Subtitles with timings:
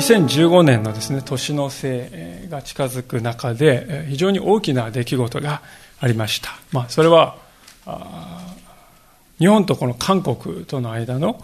[0.00, 5.62] 2015年のですね、年の瀬が近づく中で、非常に大きな出来事が
[6.00, 6.50] ありました。
[6.72, 7.36] まあ、それは、
[9.38, 11.42] 日本とこの韓国との間の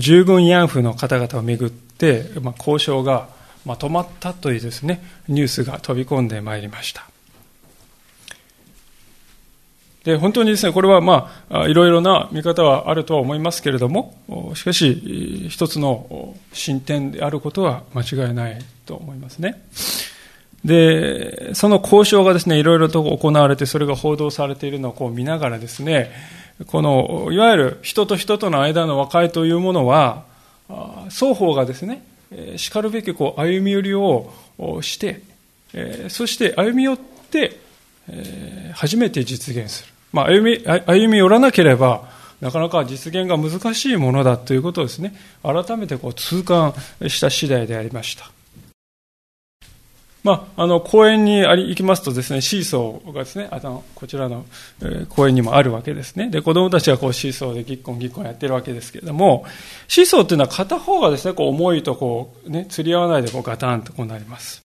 [0.00, 3.28] 従軍慰安婦の方々をめぐって、まあ、交渉が
[3.64, 7.06] まとまったというですね、ニュースが飛び込んでまいりました。
[10.04, 14.14] で、本当にですね、これはまあ、いろいろな見方はあるとは思いますけれども、
[14.54, 19.62] しかし、一つの進展であることは間違いないと思いますね。
[20.64, 26.10] で、その交渉がですね、いろいろと行われて、それが報道されているのをこう見ながらですね、
[26.66, 30.24] この、いわゆる人と人との間の和解というものは、
[31.10, 32.02] 双方がですね、
[32.56, 34.32] しかるべきこう歩み寄りを
[34.80, 35.22] して、
[36.08, 36.98] そして歩み寄っ
[37.30, 37.60] て、
[38.72, 39.92] 初めて実現する。
[40.12, 42.08] まあ、歩み、歩み寄らなければ、
[42.40, 46.74] なかなか実現が難しいものだということをですね、改めてこう痛感
[47.06, 48.33] した次第でありました。
[50.24, 54.44] まあ、あの、公園にあり行きますとですね、シーソーがですね、あの、こちらの、
[54.82, 56.28] え、公園にもあるわけですね。
[56.30, 59.44] で、子供たちはこうシーソーでぎっこんぎっこんやってるわけですけれども、
[59.86, 64.62] シーソーっていうのは片方がですね、こう重いとこう、ね、釣り合わないでこうガタンとこうなります。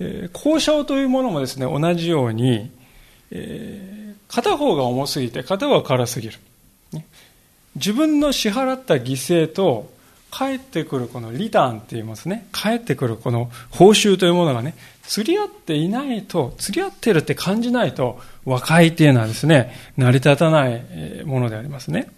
[0.00, 2.70] えー、交渉というものもですね、同じように、
[3.30, 6.38] えー片方が重すぎて片方が軽すぎる。
[7.76, 9.92] 自分の支払った犠牲と
[10.32, 12.46] 帰ってくるこのリターンって言いますね。
[12.52, 20.82] 帰ってくるこの報酬というものがね、釣り合っていないと、釣り合ってるって感じないと、和解っていうのはですね、成り立たない
[21.24, 22.10] ものでありますね。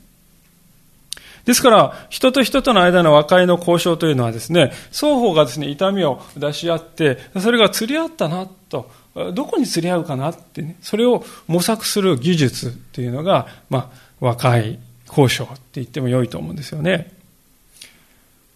[1.44, 8.90] ですから、人と人との間の和解の交渉というのはですね、双方がですね、痛みを出し合って、それが釣り合ったな、と
[9.34, 17.13] どこに釣り合うかなってね、それを模索する技術っていうのが、まあ、和い交渉って言っても良いと思うんですよね。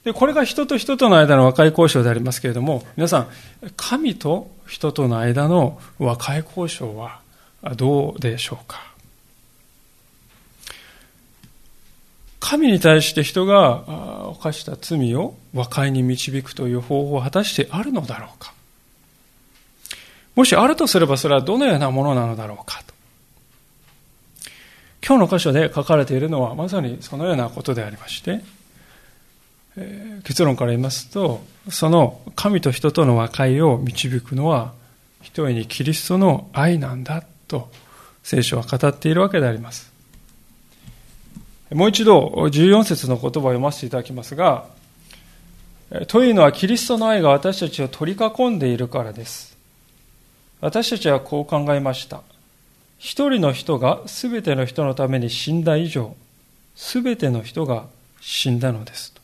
[0.05, 3.29] で、これが人と人との間の和解交渉でありますけれども、皆さん、
[3.77, 7.21] 神と人との間の和解交渉は
[7.77, 8.87] どうでしょうか？
[12.41, 18.55] 神に対して人が犯した罪を和解に導くという方法は果たしてあるのだろうか？
[20.35, 22.83] もしあるとすればそれはどのようなものなのだろうか？
[22.87, 22.95] と。
[25.07, 28.43] 今日の箇所で書かれているのはまさにそのようなことでありまして、
[30.25, 34.72] 結論から言いますと、その神と人との和解を導くのは、
[35.22, 37.71] ひとえにキリストの愛なんだと
[38.22, 39.93] 聖書は語っているわけであります。
[41.72, 44.67] もう一度14節の言葉を読ませていただきますが、
[46.06, 49.56] というのはキリストの愛が私たちを取り囲んでいるからです。
[50.61, 52.22] 私たちはこう考えました。
[52.99, 56.17] 一人の人が全ての人のために死んだ以上、
[56.75, 57.87] 全ての人が
[58.21, 59.18] 死んだのですと。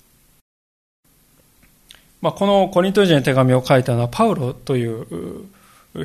[2.24, 5.44] まあ、このコリント人の手紙を書いたのはパウロという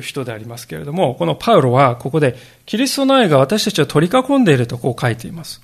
[0.02, 2.36] 人でありますけれども、このパウロはここで
[2.66, 5.62] キリストの愛が私たちを取り囲んでいるとこう書いています。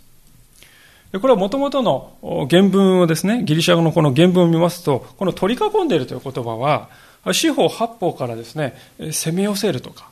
[1.12, 6.88] これはもともとの原文をですね、ギリシャ語のこの原文を見ますと、この取り囲んでいるという言葉は、
[7.30, 8.74] 四方八方からですね、
[9.12, 10.08] 攻め寄せるとか、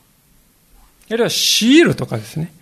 [1.09, 2.53] あるいは強いるとかですね、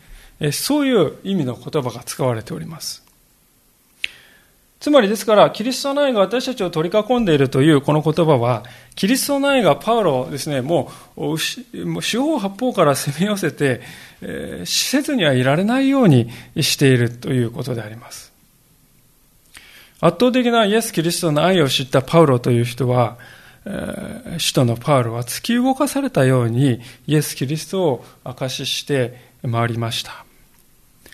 [0.53, 3.02] そういう意味の言葉が使われております。
[4.83, 13.79] つまりですから、キリストの愛が私たちを取り囲んでいるというこの言葉は、キリストの愛がパウロをですね、もう四方八方から攻め寄せて、
[14.19, 16.29] えー、施設にはいられないように
[16.59, 18.33] しているということであります。
[20.01, 23.15] 圧倒的なイエス・キリストの愛を知ったパウロという人は、
[24.37, 29.17] 使徒のパウロは突き動かされたようにイエス・キリストを証しして
[29.49, 30.25] 回りました。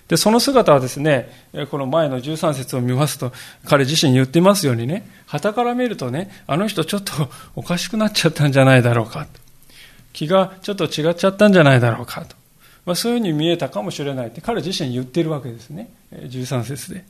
[0.09, 1.31] で、その姿はですね、
[1.69, 3.31] この前の13節を見ますと、
[3.65, 7.13] 彼自身言ってますようにね、旗から見るとね、あの人ちょっと
[7.55, 9.39] おかしくなっちゃったんじゃないだろうかと。
[10.11, 12.35] 気がちょっと違っちゃったんじゃないだろうかと。
[12.85, 15.89] まあ、そういうふうに見えたかもしれないって彼自身言ってるわけですね。
[16.11, 17.05] 13節で。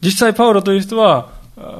[0.00, 1.30] 実際パウロという人は、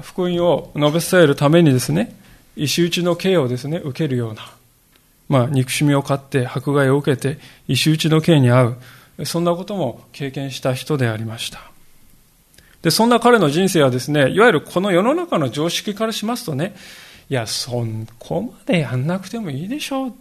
[0.03, 2.15] 福音を述べ伝えるためにですね、
[2.55, 4.43] 石打ちの刑をですね、受けるような、
[5.31, 8.77] まあ、憎しみを買って迫害を受けて、石打ちの刑に遭う、
[9.25, 11.73] そんなことも経験した人でありました。
[12.83, 16.75] で、そんな彼の人生はですね、いわゆるこの世の中の常識からしますとね、
[17.31, 17.87] いや、そ
[18.19, 20.13] こまでやんなくてもいいでしょう。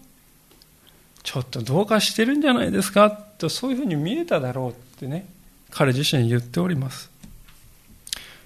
[1.24, 5.26] ちょっとどうかしてるんじゃないですかと、そういうふうに見えただろうってね、
[5.72, 7.10] 彼自身言っております。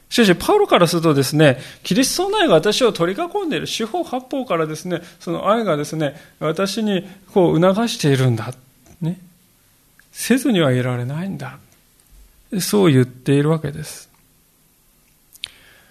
[0.10, 8.54] しかし、パウロからするとですね、キリストの愛が私を取り囲んでいる、四方八方からですね、その愛がですね、私にこう促しているんだ。
[9.02, 9.20] ね。
[10.18, 11.60] せずにはいられないんだ。
[12.62, 14.10] そう言っているわけです。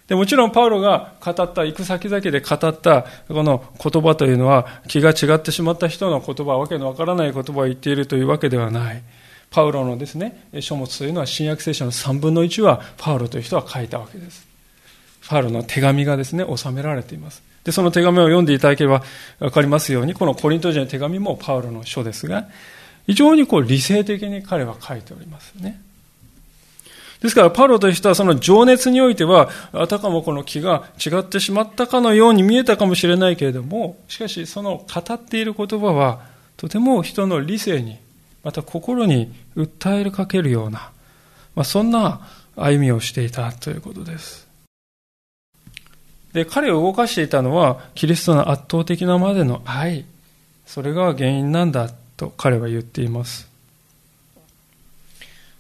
[0.09, 9.03] でもちろん、パウロが語った、行く先々で語ったこの言葉というのは、気が違ってしまった人の言葉、わけのわからない言葉を言っているというわけではない。
[9.51, 14.47] パウロのですね、書物というのは新約聖書の3分の1はパウロという人は書いたわけです。
[15.29, 17.43] パウロの手紙がですね、収められています。
[17.63, 19.03] で、その手紙を読んでいただければ
[19.39, 22.49] わかりますように、このコリント人の手紙もパウロの書ですが、
[23.07, 25.81] 非常にこう理性的に彼は書いておりますね。
[27.21, 36.21] ですから、パロという人はその情熱においては、あたかもこの気が違ってしまったかのように見えたかもしれないけれども、しかしその語っている言葉は、
[36.59, 37.99] とても人の理性に
[38.43, 40.91] また心に訴えかけるような、
[41.55, 42.21] まあ、そんな
[42.57, 44.47] 歩みをしていたということです。
[46.35, 50.05] で、彼を動かしていたのは、キリストの圧倒的なまでの愛、
[50.67, 53.55] それが原因なんだと彼は言っています。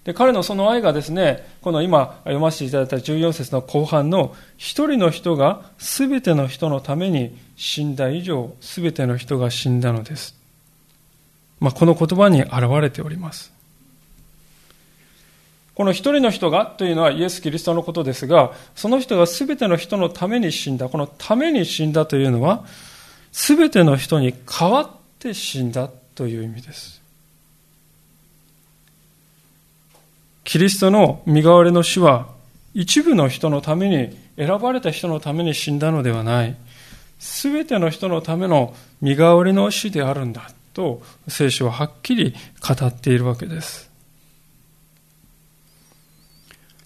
[0.05, 10.35] で、彼のその愛がですね、この今読ませていただいた14節の後半の、一人の人が全ての人のために死んだ以上、全ての人が死んだのです。
[11.59, 12.53] まあ、この言葉に現
[12.83, 13.51] れております。
[15.75, 20.91] この一人の人がというのはイエス・キリストのことですが、その人が全ての人のために死んだ。
[20.91, 22.65] このために死んだというのは、
[23.33, 27.03] 全ての人に代わって死んだという意味です。
[30.45, 32.29] キリストの身代わりの死は、
[32.75, 36.57] 一部の人のために、選ばれた人のために死んだのではない。
[37.19, 40.51] 全ての人のための身代わりの死であるんだ。
[40.75, 43.91] と聖書ははっきり語っているわけです。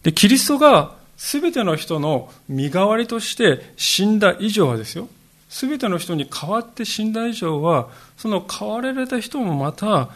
[0.03, 5.09] で、キリストが全ての人の身代わりとして死んだ以上はですよ。
[5.49, 7.89] 全ての人に代わって死んだ以上は、
[8.19, 10.11] その代わられた人もまた、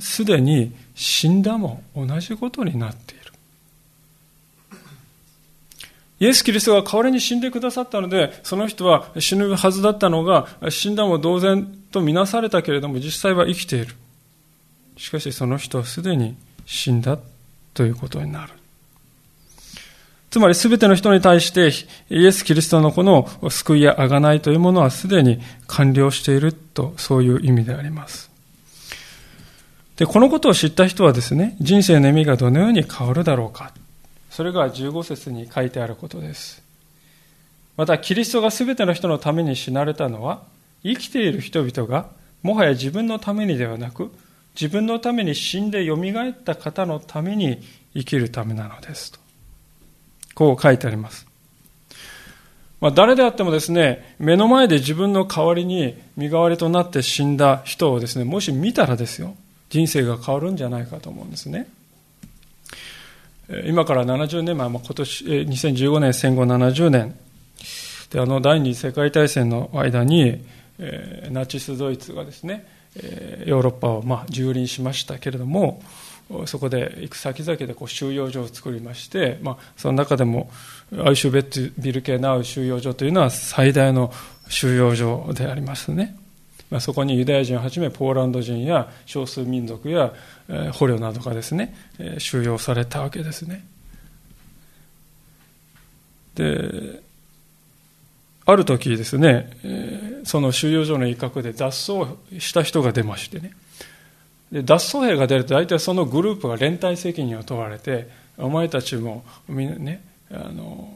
[0.00, 3.32] すでに死んだも同じことになっている。
[6.20, 13.94] イエス・キリストが代わりに死んでくださったので、その人は死ぬはずだったのが、死んだも同然とみなされたけれども、実際は生きている。
[14.96, 16.36] しかしその人はすでに
[16.66, 17.18] 死んだ
[17.74, 18.52] ということになる。
[20.30, 21.70] つまり全ての人に対して
[22.10, 28.30] イエス・キリストのこの救いや贖いというものはすでに完了していると、そういう意味であります。
[29.96, 33.72] で、このことを知った人はですね、人生の意味がどのように変わるだろうか。
[34.30, 36.62] それが15節に書いてあることです。
[37.76, 40.42] また、キリストが全ての人のために死なれたのは、
[40.84, 42.10] 生きている人々が、
[42.42, 44.12] もはや自分のためにではなく、
[44.54, 47.62] 自分のために死んで蘇った方のために
[47.94, 49.27] 生きるためなのですと。
[50.38, 51.26] こう書いてあります。
[52.80, 59.34] まあ、誰であってもですね、目の前で自分の代わりに身代わりとなって死んだ人をですね、もし見たらですよ、
[59.68, 61.68] 人生が変わるんじゃないかと思うんですね。
[63.66, 67.16] 今から70年前、まあ、今年、2015年戦後70年、
[68.12, 70.44] であの第二次世界大戦の間に、
[70.78, 72.64] えー、ナチス・ドイツがですね、
[72.94, 75.82] えー、ヨーロッパをまあ蹂躙しましたけれども、
[76.46, 80.50] そこで行く先々でこう収容所を作りまして、まあ、その中でも
[81.04, 84.12] アイシュベッツビルケナウ収容所というのは最大の
[84.48, 86.16] 収容所でありますね。
[86.70, 90.12] まあ、そこにユダヤ人をはじめポーランド人や少数民族や
[90.72, 91.74] 捕虜などがですね
[92.18, 93.64] 収容されたわけですね
[96.34, 97.02] で
[98.44, 99.50] ある時ですね
[100.24, 102.06] その収容所の一角で脱走
[102.38, 103.52] した人が出ましてね
[104.52, 110.92] で脱走兵が出ると大体そのグループが連帯責任を問われてお前たちもみんなねあの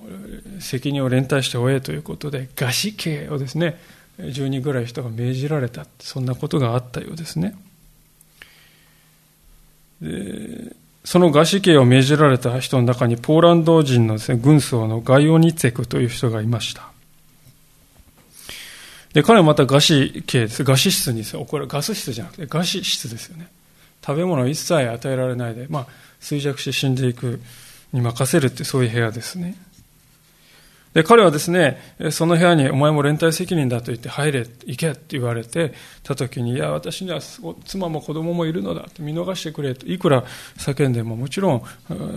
[0.60, 3.78] 責任を連帯して終えということで餓死刑をですね
[4.18, 5.86] 10人ぐらい人が命じられた。
[5.98, 7.56] そんなことがあったようですね。
[10.00, 16.91] でその餓死刑を命じられた人の中にポーランド人のです、ね、軍曹のガイオニツェクという人がいました。
[19.14, 20.62] で彼はまた餓死刑です。
[20.62, 21.44] 餓死室にですよ。
[21.44, 23.48] これガス室じゃなくて餓死室ですよね。
[24.04, 25.86] 食べ物を一切与えられないで、まあ、
[26.20, 27.40] 衰弱して死んでいく
[27.92, 29.54] に任せるってそういう部屋ですね。
[30.94, 31.78] で、彼はですね、
[32.10, 37.20] その部屋にお前も連帯責任だと言って入れ、行けって言われてた時に、いや、私には
[37.64, 40.24] 妻も子供もいるのだと見逃してくれと、いくら
[40.56, 41.62] 叫んでももちろん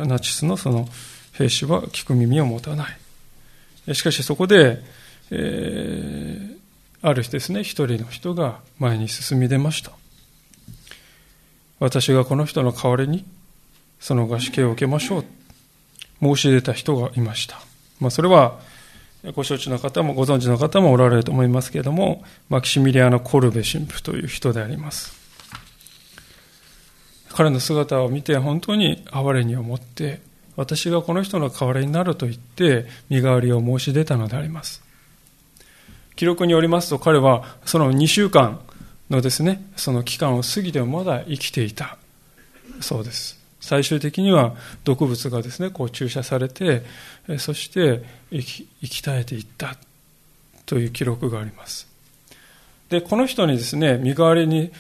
[0.08, 0.90] ナチスのその
[1.34, 2.88] 兵士は聞く耳を持たな
[3.88, 3.96] い。
[3.96, 4.82] しかしそこで
[5.32, 6.55] えー、
[7.08, 9.92] ある日ですね、一人の人が前に進み出ました。
[11.80, 13.26] 私がこの人の代わりに
[14.00, 15.26] その合宿を受けましょう。
[16.20, 17.60] 申し出た人がいました。
[18.00, 18.60] まあ、それは、
[19.36, 25.14] ご承知の方もご存知の方もおられると思いますけれども、マキシミリアのコルベ神父という人であります。
[27.30, 30.22] 彼の姿を見て本当に哀れに思って、
[30.56, 34.85] 私がこの人の代わりになると言って、身代わりを申し出たのであります。
[36.16, 38.60] 記録によりますと彼はその2週間
[39.10, 41.98] のですね、その期間を過ぎてもまだ生きていた
[42.82, 43.40] そうです。
[43.60, 46.84] 最終的には毒物がですね、こう注射されて、
[47.40, 49.76] そして生き生き絶えていった
[50.66, 51.88] という記録があります。
[52.90, 54.72] で、この人にですね、身代わりに、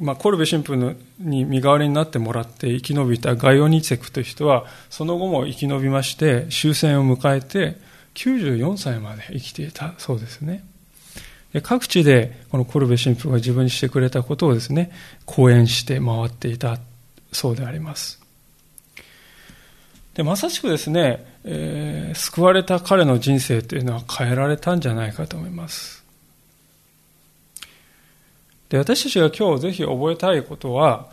[0.00, 0.74] まあ、コルベ神父
[1.18, 7.76] に身代わりになってもらって生き延びたガイオニツェクという人は、その後も生き延びまして、終戦を迎えて、
[8.16, 10.64] 94歳まで生きていたそうですね。
[11.62, 14.90] 各地でこのコルベ神父が自分にしてくれたことをですね、
[15.24, 16.78] 講演して回っていた
[17.32, 18.20] そうであります。
[20.14, 26.04] でまさしくですね、えー、救われた彼の人生というのは変えられたんじゃないかと思います。
[28.70, 31.08] で私たちが今日ぜひ覚えたいことは、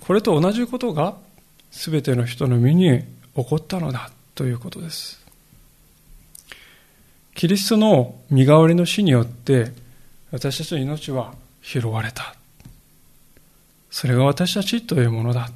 [0.00, 1.16] これと同じことが
[1.70, 3.02] 全ての人の身に
[3.36, 5.19] 起こったのだということです。
[7.40, 9.72] キリストの身代わりの死によって
[10.30, 11.32] 私たちの命は
[11.62, 12.34] 拾われた。
[13.90, 15.48] それが私たちというものだ。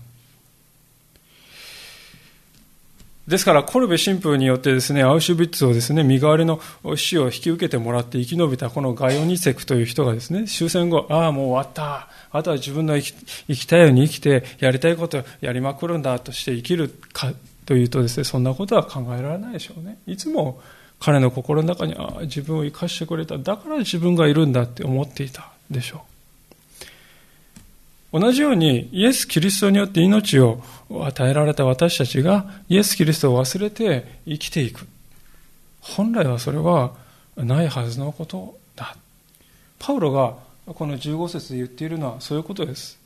[3.28, 6.58] ですから、コルベ神父によってですね、アウシュビッツをですね、身代わりの
[6.96, 12.08] 死を引き受けてもらって生き延びたこのガイオニセクという人がですね、終戦後、ああ、もう終わった。
[12.32, 13.14] あとは自分の生き
[13.48, 17.34] 生きたいように生きて、やりたいことをやりまくるんだとして生きるか
[17.66, 19.98] というとですね、そんなことは考えられないでしょうね。
[20.06, 20.62] いつも
[21.04, 23.36] 彼の心の中に、ああ、自分を生かしてくれた。
[23.36, 26.02] だから自分がいるんだって思っていたでしょ
[28.10, 28.20] う。
[28.20, 34.86] 同じようにイエス・キリストによって命を与えられた私たちがイエス・キリストを忘れて生きていく。
[35.82, 36.94] 本来はそれは
[37.36, 38.96] ないはずのことだ。
[39.78, 42.98] パウロがこの15節で言っているのはそういうことです。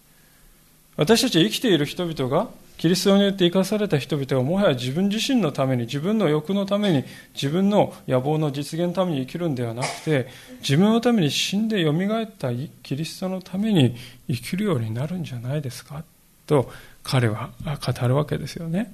[0.98, 10.28] 私たち生きている人々がキリストによって生かされた人々はもはや自分自身のために、自分の欲のために、自分の野望の実現のために生きるんではなくて、
[10.60, 12.50] 自分のために死んで蘇った
[12.82, 13.96] キリストのために
[14.28, 16.04] 生きるようになるんじゃないですか？
[16.46, 16.70] と
[17.02, 18.92] 彼は語るわけですよね。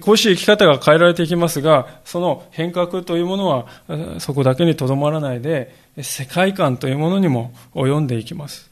[0.00, 3.66] こうした生き方が変えられていきますが、その変革というものは
[4.20, 8.68] そこだけにとどまらないで、世界観というものにも及んでいきます。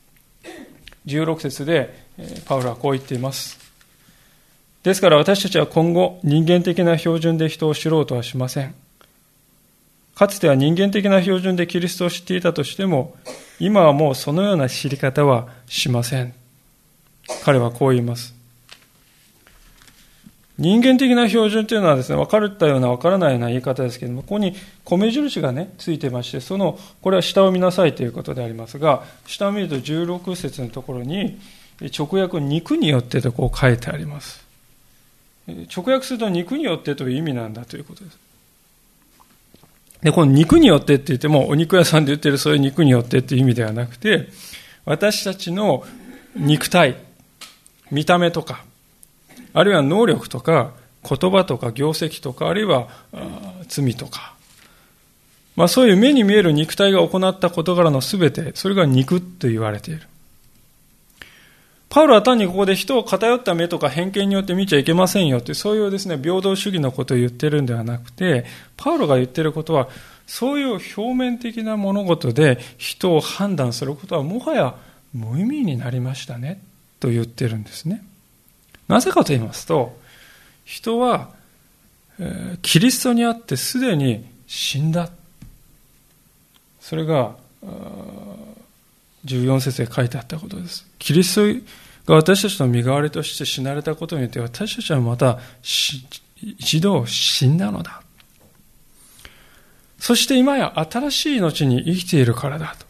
[1.07, 2.07] 16節で
[2.47, 3.59] パウロはこう言っています。
[4.83, 8.75] ですから私たちは今後人間的な標準で人を知ろうとはしません。
[10.15, 13.17] かつては人間的な標準でキリストを知っていたとしても、
[13.59, 16.35] 今はもうそのような知り方はしません。
[17.45, 18.36] 彼はこう言います。
[20.59, 31.39] 人間的な標準というのはですね、分かったような分からないような言い方ですけれども、ここに米印がね、ついてまして、その、これは下を見なさいということでありますが、下を見ると16節のところに、
[31.97, 34.47] 直訳肉によってとこう書いてあります。
[35.47, 38.19] 直訳すると肉によってという意味なんだということです。
[40.03, 44.29] で、この肉によってって言っても、お肉屋さんで言ってるそういう肉によってっていう意味ではなくて、
[44.87, 45.85] 私たちの
[46.35, 46.97] 肉体、
[47.91, 48.65] 見た目とか、
[49.57, 50.73] あるいは能力とか、
[51.03, 52.89] 言葉とか業績とか、あるいは
[53.69, 54.35] 罪とか、
[55.57, 60.03] まあそういう目に見える肉体が行った事柄のすべて、それが肉と言われている。
[61.89, 68.45] パウロは単にここで人を偏った目とか偏見によって見ちゃいけませんよって、そういうですね、平等主義のことを言ってるんではなくて、
[68.77, 69.89] パウロが言ってることは、
[70.27, 74.75] そういう表面的な物事で人を判断することはもはや
[75.15, 76.61] 無意味になりましたね、
[77.01, 78.05] と言ってるんですね。
[78.89, 79.99] なぜかと言いますと、
[80.65, 81.31] 人は、
[82.19, 85.11] え、キリストにあってすでに死んだ。
[86.81, 87.37] それが、
[89.25, 90.87] 14節で書いてあったことです。
[90.99, 91.63] キリス
[92.05, 98.03] トが私たちの身代わりとして死なれたことによって私たちはまた一度死んだのだ。
[99.99, 102.87] そして今や新しい命に生きているからだと。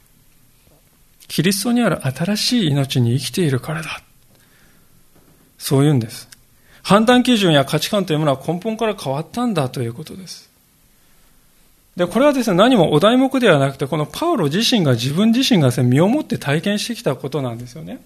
[1.29, 4.03] キリストにある新しい命に生きているからだ。
[5.59, 6.29] そう言うんです。
[6.83, 10.49] 判断基準や価値観というものは根本から変わったんだということです。
[11.97, 18.01] で、これはですね、何もお題目ではなくて、このパウロ自身が自分自身がですね、身をもって体験してきたことなんですよね。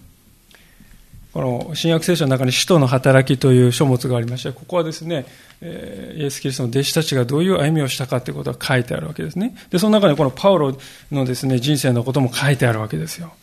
[1.33, 5.25] この新約聖書の中に使徒の働きという書物がありまして、ここはですね、
[5.61, 9.55] えイエス・キリストの弟子たちがどういう歩みをしたかということが書いてあるわけですね。
[9.69, 10.75] で、その中にこのパウロ
[11.11, 13.33] のですね、人生のことも書いてあるわけですよ。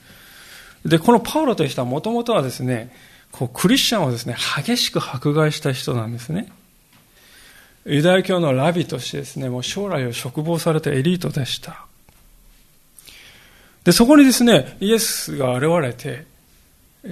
[0.84, 2.90] で、このパウロという人はもともとはですね、
[3.32, 6.50] こうクリスチャンをですね、激しく迫害した人なんですね。
[7.84, 11.86] ユダヤ教のラビとしてですね、もう将来を嘱望されたエリートでした。
[13.84, 16.26] で、そこにですね、イエスが現れて、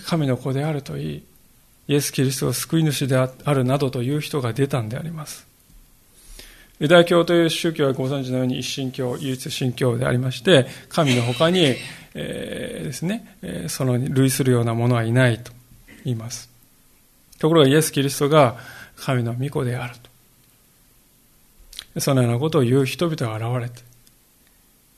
[0.04, 1.22] 神の子であると言い、
[1.88, 5.46] イエス・キリストが救い主であるなどという人が出たんであります。
[6.78, 11.76] ユダヤ教という宗教はご存知のように一神教、唯一神教でありまして、神の他に、
[12.12, 15.55] えー、ですね、その類するようなものはいないと
[16.10, 16.48] います。
[17.38, 18.56] ところがイエス・キリストが
[18.96, 19.94] 神の御子である
[21.94, 22.00] と。
[22.00, 23.84] そのようなことを言う人々が現れて、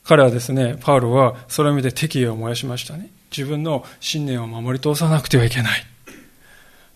[0.04, 3.10] 彼はですね、パウロはそれを見て敵意を燃やしましたね。
[3.30, 5.84] 自分の信念を守り通さなくてはいけない。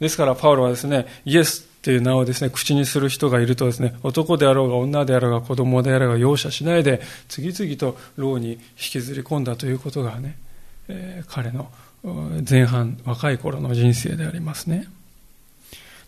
[0.00, 10.36] ですからパウロはですね、イエスっていう名をですね、口にする人がいるとですね、男であろうが女であろうが子供であろうが容赦しないで、次々と牢に引きずり込んだということがね、
[10.88, 11.70] えー、彼の
[12.48, 14.88] 前半、若い頃の人生でありますね。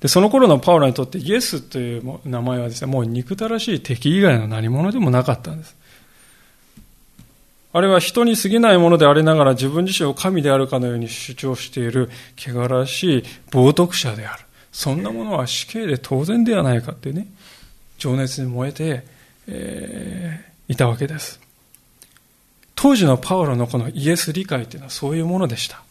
[0.00, 5.76] で、その頃のパウロにとってイエスという名前はですね、もう憎たらしい敵以外の何者でもなかったんです。
[7.72, 14.44] あれは人に過ぎないものでありながら自分自身を神であるかのように主張している汚らしい冒涜者である。
[14.72, 17.26] そんなものは死刑で当然ではないかってね、
[17.98, 19.04] 情熱に燃えて、
[19.48, 21.40] えー、いたわけです。
[22.74, 25.82] 当時のパウロのこのイエス理解というのはそういうものでした。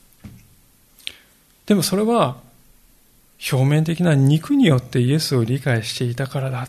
[1.65, 2.37] でもそれは
[3.51, 6.67] 表面的な肉によってイエスを理解していたからだ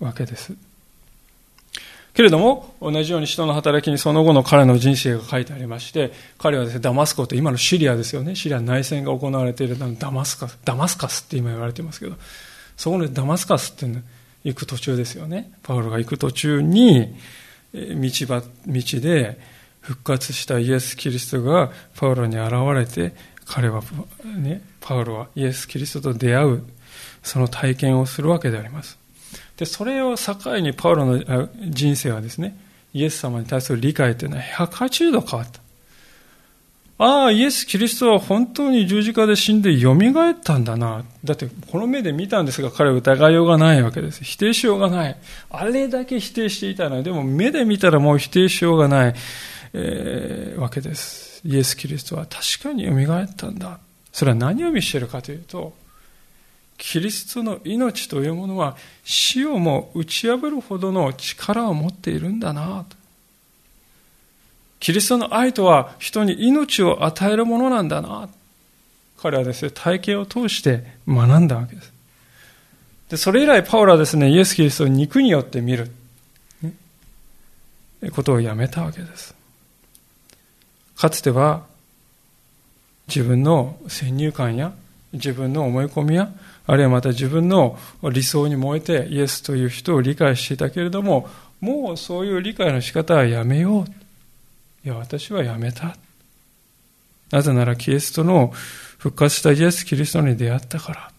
[0.00, 0.54] わけです。
[2.14, 8.34] けれども、同じように人の働きにその後の彼の人生が書いてありまして、彼はですね、ダマスコと今のシリアですよね。
[8.34, 12.16] シリア内戦が行われているダマスカス、ダマスカスって今言われてますけど、
[12.76, 14.02] そこのダマスカスっていうの
[14.44, 15.52] 行く途中ですよね。
[15.62, 17.14] パウロが行く途中に、
[17.72, 19.38] 道、道で
[19.80, 23.14] 復活したイエス・キリストがパウロに現れて、
[23.46, 23.82] 彼は、
[24.24, 26.62] ね、パウロはイエス・キリストと出会う、
[27.22, 28.98] その体験をするわけであります。
[29.56, 32.56] で、それを境にパウロの人生はですね、
[32.92, 35.61] イエス様に対する理解というのは180度変わった。
[37.04, 41.04] ああ、イエス・キリストは本当に十字架で死んで蘇ったんだな。
[41.24, 44.22] だって、この目で見たんですが、彼は疑いようがないわけです。
[44.22, 45.16] 否定しようがない。
[45.50, 49.14] あれだけ否定していたのは、でも目で見たらもう否定しようがない、
[49.72, 51.40] えー、わけです。
[51.44, 53.80] イエス・キリストは確かに蘇ったんだ。
[54.12, 55.74] それは何を見せているかというと、
[56.78, 63.01] キリストの命というものは死をも打ち破るほどの力を持っているんだなと。
[64.82, 68.28] キリストの愛とは人に命を与えるものなんだな。
[69.16, 71.92] 彼はですね、体験を通して学んだわけです。
[73.08, 75.88] で、それ以来パウロはですね、イエス・キリストを肉によって見る、
[78.02, 79.36] ね、ことをやめたわけです。
[80.96, 81.62] かつては
[83.06, 84.72] 自分の先入観や
[85.12, 86.28] 自分の思い込みや
[86.66, 91.28] あるいはまた自分の理想に燃えてイエスという人を理解していたけれども、
[91.60, 94.01] もうそういう理解の仕方はやめよう。
[94.84, 95.96] いや、私はやめた。
[97.30, 98.52] なぜならキリストの
[98.98, 101.10] 復活したイエス・キリストに出会ったから。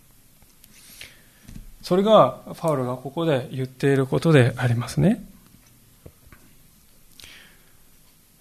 [1.81, 5.25] それがパウロがここで言っていることでありますね。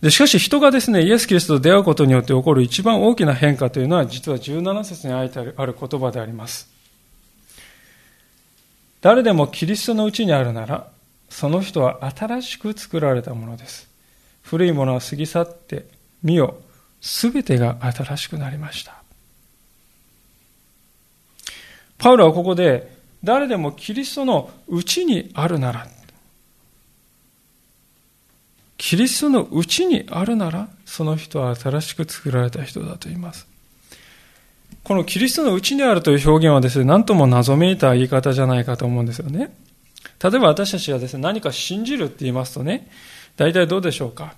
[0.00, 6.68] でしかし人がですね、イエス・キリストと出会うことによって起こる一番大きな変化というのは実は17節にあ,えてある言葉であります。
[9.00, 10.88] 誰でもキリストのうちにあるなら、
[11.30, 13.91] その人は新しく作られたものです。
[14.42, 15.86] 古いものは過ぎ去って、
[16.22, 16.56] 見よ、
[17.00, 19.02] すべてが新しくなりました。
[21.98, 25.86] パウロはここで、誰でもキリストのうちにあるなら、
[28.76, 33.46] キリストのうちにあるなら、その人は新しく作られた人だと言います。
[34.82, 39.54] このキリストのうちにあるという表現はですね、何とも謎めいた言い方じゃないかと思うんですよね。
[40.20, 42.90] 例えば私たちがですね、何か信じるって言いますとね、
[43.36, 44.34] 大体どうでしょうか？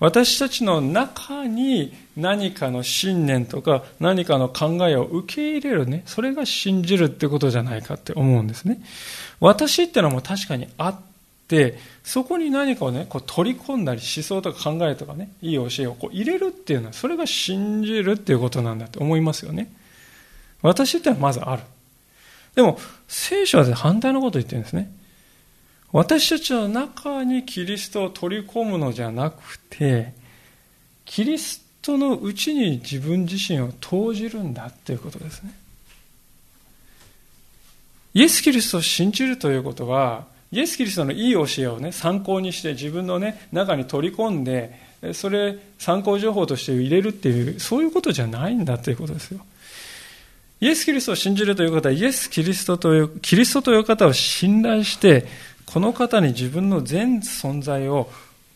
[0.00, 8.82] 私たちの中に何かの信念とか何かの考えを受け入れるね、それが信じるってことじゃないかって思うんですね。
[9.38, 11.00] 私ってのも確かにあっ
[11.46, 19.72] て、そこに何かをね、こう取り込んだり思想とか考えとかね、いい教えをこう入れるっていうのは、それが信じるっていうことなんだって思いますよね。
[20.62, 21.62] 私ってのはまずある。
[22.56, 24.90] でも、聖書は反対のことを言ってるんですね。
[25.92, 30.14] 私たちの中にキリストを取り込むのじゃなくて、
[31.04, 35.54] キリストのうちに自分自身を投じるんだということですね。
[38.14, 44.78] イエス・キリストを信じるということは、イエス・キリストのいい教えをね、参考にして自分のね、中に取り込んで、
[45.12, 49.44] それ参考情報として入れるっていう、そういうことじゃないんだということですよ。
[50.60, 55.26] イエス・キリストを信じるということは、イエス・キリストという、キリストという方を信頼して、
[55.72, 58.10] この方に自分の全存在を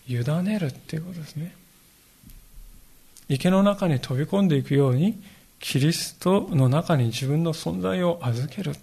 [0.07, 1.55] 委ねるっていうことですね。
[3.29, 5.19] 池の中に飛び込んでいくように、
[5.59, 8.77] キリストの中に自分の存在を預ける。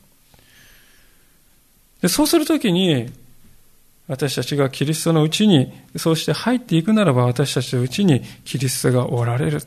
[2.01, 3.13] でそうするときに、
[4.07, 9.61] 私たちがキリストのうちに、そうして入っていくならば、私たちのうちにキリストがおられる。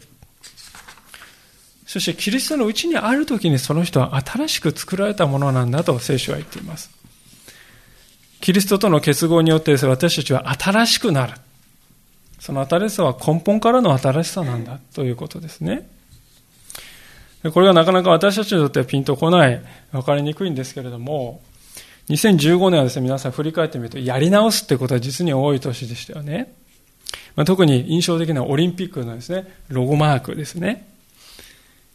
[1.87, 6.96] そして、キリストのうちにあるときにその人は新しく作られたものなんだと聖書は言っています。
[8.47, 11.33] キリストとの結合によって私たちは新しくなる。
[12.39, 15.89] その新しさは根本からの新しさなんだということですね。
[17.53, 21.43] これがなかなか私たちにとってはピンとこない、わかりにくいんですけれども、
[22.09, 26.55] 2015年はですね、皆さん振り返ってみると、やり直すってことは実に多い年でしたよね。
[27.35, 30.87] まあ、特に印象的なオリンピックのですね、ロゴマークですね。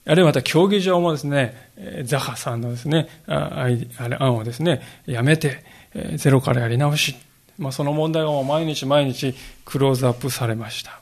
[0.06, 1.72] あるいはまた競技場もですね、
[2.04, 7.16] ザハさんのですね、あれ案をですね、やめて、えゼロからやり直し。
[7.58, 11.00] まあ、その問題が毎日毎日クローズアップされました。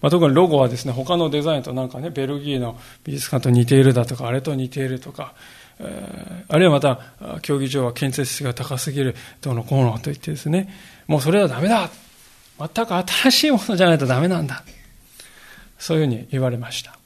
[0.00, 5.34] まあ、特にロゴはですね、他のデザインとなんかね、ベルギーの美術館と似ているだとか、あれと似ているとか
[5.82, 7.00] え、あるいはまた、
[7.42, 10.72] 競技場は建設費が高すぎる、どのこうのと言ってですね、
[11.06, 11.90] もうそれはダメだ
[12.58, 14.62] 全く新しいものじゃないとダメなんだ
[15.78, 16.96] そういうふうに言われました。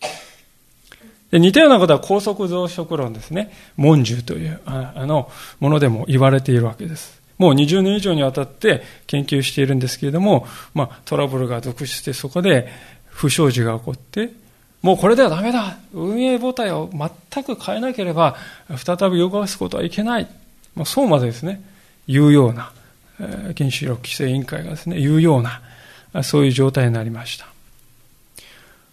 [1.30, 3.52] で似たようなことは高速増殖論ですね。
[3.76, 7.20] 文殊というあのものでも言われているわけです。
[7.38, 12.68] もう20年以上にわたって研究しているんですけれども、まあ、トラブルが続出してそこで
[13.08, 14.30] 不祥事が起こって、
[14.82, 18.36] もうこれではダメだ運営母体を全く変えなければ
[18.76, 20.28] 再び動かすことはいけない。
[20.74, 21.62] まあ、そうまでですね、
[22.06, 22.70] 言うような、
[23.18, 25.60] 原子力規制委員会がですね、言うような、
[26.22, 27.55] そういう状態になりました。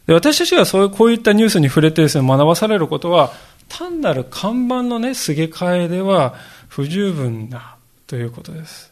[0.08, 3.32] で私たちがそういう、こういったニュースに触れてですね、学ばされることは、
[3.70, 6.36] 単なる看板のね、すげ替えでは
[6.68, 8.92] 不十分だということです。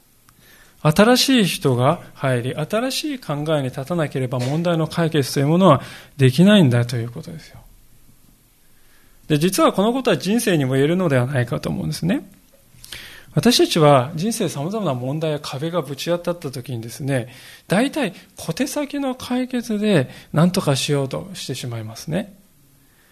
[0.83, 5.81] 新しい人が入り、新しい考えに立たなければ問題の解決というものは
[6.17, 7.59] できないんだということですよ。
[9.27, 12.27] で、実はこのことは人生にも言えるのではないかと思うんですね。
[13.33, 17.29] 私たちは人生様々な問題や壁がぶち当たった時にですね、
[17.67, 22.35] 大体小手先の解決で何とかしようとしてしまいますね。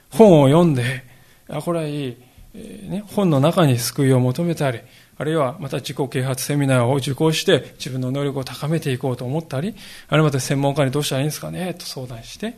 [0.10, 1.04] 本を読んで、
[1.48, 2.18] あ、これはいい、
[2.54, 4.80] えー、ね、本の中に救いを求めたり、
[5.18, 9.76] あるいはまた自己啓発セミナーを受講して自分の能力を高めていこうと思ったり、
[10.08, 12.56] あるいはまた専門家にどうしたらいいんですかねと相談して、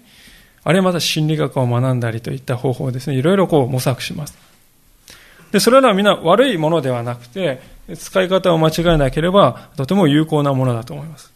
[0.64, 4.51] あるいはまた心理学を学んだりといった方法をですね、いろいろこう模索します。
[5.52, 7.62] で、それらは皆悪いものではなくて、
[7.96, 11.32] 使い方を間違えなければ、とても有効なものだと思います。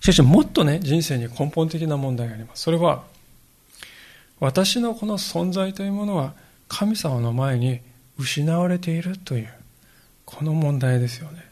[0.00, 2.62] しかし、もっとね、人生に根本的な問題があります。
[2.62, 3.02] それは、
[4.38, 6.32] 私のこの存在というものは、
[6.68, 7.80] 神様の前に
[8.16, 9.52] 失われているという、
[10.24, 11.44] この問題ですよね。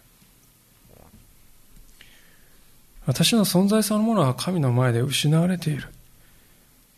[3.06, 5.88] 私の存在そのものは神の前で失われている。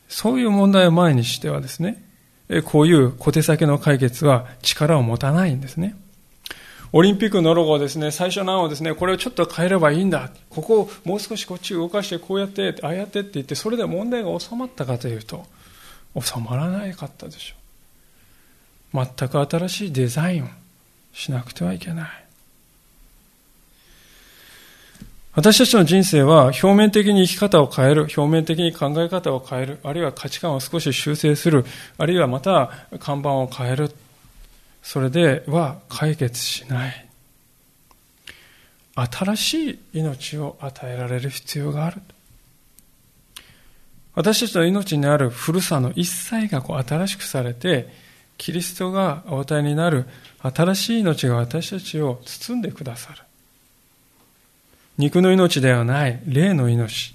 [0.08, 2.02] そういう問題を前にしてはですね、
[2.64, 5.94] こういう小手先の解決は力を持たないんですね。
[6.92, 10.30] オリンピックのロゴをですね、最初の案をですね、これをちょっと変えればいいんだ。
[10.48, 15.46] ここをもう少しこっち動かして、こうやって、ああやってって言って、それで問題が収まったかというと、
[16.20, 19.06] 収まらなかったでしょう。
[19.16, 20.48] 全く新しいデザインを
[21.12, 22.08] しなくてはいけない。
[25.32, 31.64] 私たちの人生は表面的に生き方を変える、表面的に考え方を変える、あるいは価値観を少し修正する、
[31.98, 33.92] あるいはまた看板を変える。
[34.82, 37.06] それでは解決しない。
[38.96, 42.02] 新しい命を与えられる必要がある。
[44.14, 47.88] 私たちの命にある古さの一切がこう新しくされて、
[48.36, 50.06] キリストがお与えになる
[50.42, 53.22] 新しい命が私たちを包んでくださる。
[55.00, 57.14] 肉の命ではない霊の命。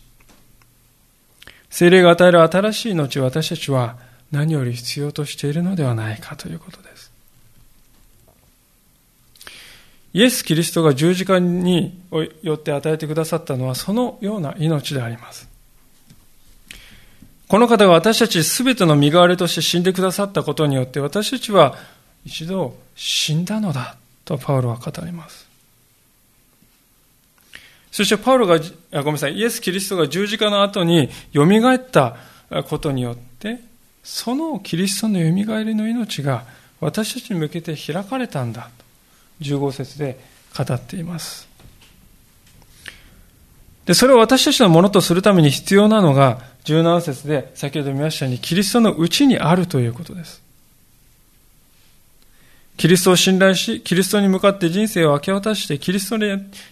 [1.69, 3.98] 精霊が与える新しい命を私たちは
[4.32, 7.12] 何より必要としているのではないかということです。
[10.13, 12.02] イエス・キリストが十字架に
[12.41, 15.48] よって与えてくださったのはそのような命であります。
[17.48, 21.76] この方が私たち全ての身代わりとして死んでくださったことによって私たちは
[22.26, 25.55] 一度死んだのだとパウロは語ります。
[27.96, 32.18] そしてパウロが、ごめんなさい、イエス・キリストが十字架の後に蘇った
[32.68, 33.62] ことによって、
[34.04, 36.44] そのキリストの蘇りの命が
[36.82, 38.70] 私たちに向けて開かれたんだ
[39.40, 40.20] と15節で
[40.58, 41.48] 語っています。
[43.86, 50.45] でそれを私たちのものとするために必要なのが17節で先ほど見ましたようにキリストのうちにあるということです。
[52.78, 56.26] キリストを信頼し、キリストに向かって人生を明け渡して、キリストに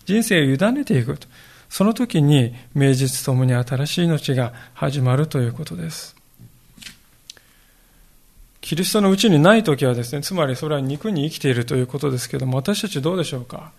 [0.06, 1.28] 人生を委ねていくと。
[1.70, 6.16] その時に、名実ともに新しい命が始まるということです。
[8.62, 13.72] キリストのうちにない時はですね、つまりそれは肉に生きているということですけども、私たちどうでしょうか？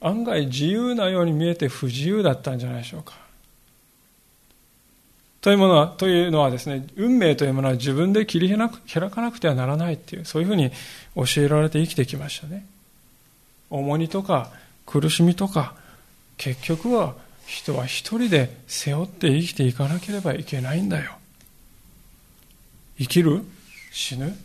[0.00, 3.14] 案外自由なように見えて不自由だったんじゃないでしょうか？
[5.40, 10.70] というものは、というのはですね、運命というものは自分で切り開かなくてはならないっていう、そういうふうに
[11.14, 12.66] 教えられて生きてきましたね。
[13.70, 14.50] 重荷とか
[14.84, 15.74] 苦しみとか、
[16.36, 17.14] 結局は
[17.46, 21.12] 人は一人で背負って生きていかなければいけないんだよ。
[22.98, 23.42] 生きる？
[23.92, 24.36] 死ぬ？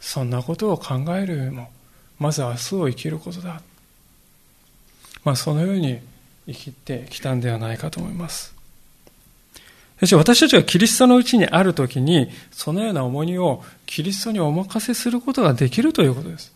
[0.00, 1.70] そんなことを考えるよりも、
[2.18, 3.62] まず明日を生きることだ。
[5.22, 6.00] まあ、そのように
[6.46, 8.54] 生きてきたんではないかと思います。
[10.00, 16.52] そして私たちがキリストのうちにあるときに、そのような重荷をキリストにお任せすることができるということです。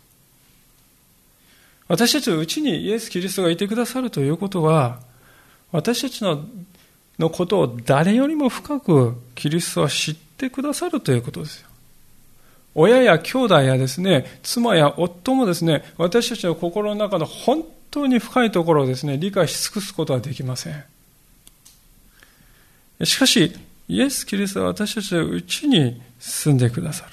[1.87, 4.99] 私たちのうちにイエス・キリストがいてくださるということは、
[5.71, 6.43] 私たちの
[7.19, 11.67] のことを誰よりも深くキリストは知ってくださるということですよ。
[12.73, 20.83] 親や兄弟やですね、妻や夫もですね、私たちの心の中の本当に深いところをですね、理解し尽くすことはできません。
[23.03, 23.53] しかし、
[23.87, 27.11] イエス・キリストは私たちのうちに住んでくださる。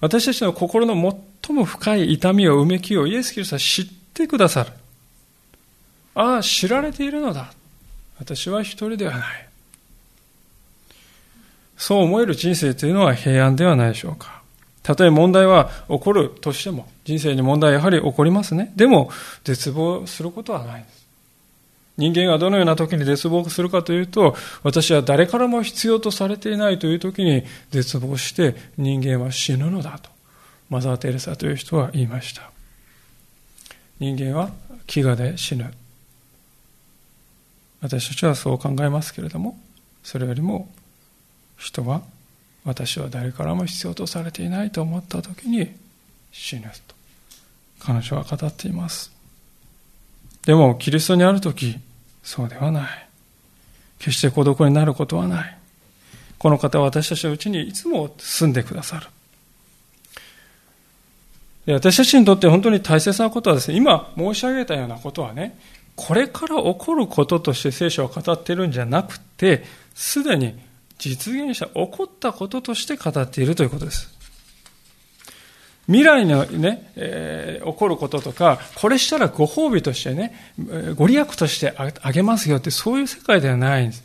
[0.00, 0.94] 私たちの心の
[1.44, 4.72] 最も深い痛みを、うめきをイエス・キリストは知ってくださる。
[6.14, 7.52] ああ、知られているのだ。
[8.18, 9.48] 私は一人ではない。
[11.76, 14.42] そう思える人生というのは平安ではないでしょうか。
[14.82, 18.72] たとえ問題は起こるとしても、人生に問題はやはり起こりますね。
[18.76, 19.10] でも、
[19.44, 21.01] 絶望することはないです。
[21.96, 30.10] 人間がどのような時に絶望するかというと、私は誰からも必要とされていないという時に絶望して人間は死ぬのだと、
[30.70, 32.50] マザー・テレサという人は言いました。
[33.98, 34.50] 人間は
[34.86, 35.72] 飢餓で死ぬ。
[37.82, 39.58] 私たちはそう考えますけれども、
[40.02, 40.68] それよりも
[41.56, 42.02] 人は
[42.64, 45.74] 私は誰からも必要とされていないと思った時に
[46.30, 46.94] 死ぬと
[47.80, 49.10] 彼女は語っています。
[50.44, 51.76] でも、キリストにあるとき、
[52.22, 53.08] そうではない。
[53.98, 55.58] 決して孤独になることはない。
[56.38, 59.06] この方は私たちのうちにいつも住んでくださる。
[61.66, 65.56] で私たちにとって本当に大切なことはですね、今申し上げたようなことはね、
[65.94, 70.58] これから起こることとして聖書を語っているんじゃなくて、すでに
[70.98, 74.21] 実現した、起こったこととして語っているということです。
[75.92, 80.34] 未来のね、えー、起こることとか、これしたらご褒美としてね、
[80.96, 84.02] ご利益としてあげますよって、そういう世界ではないんです。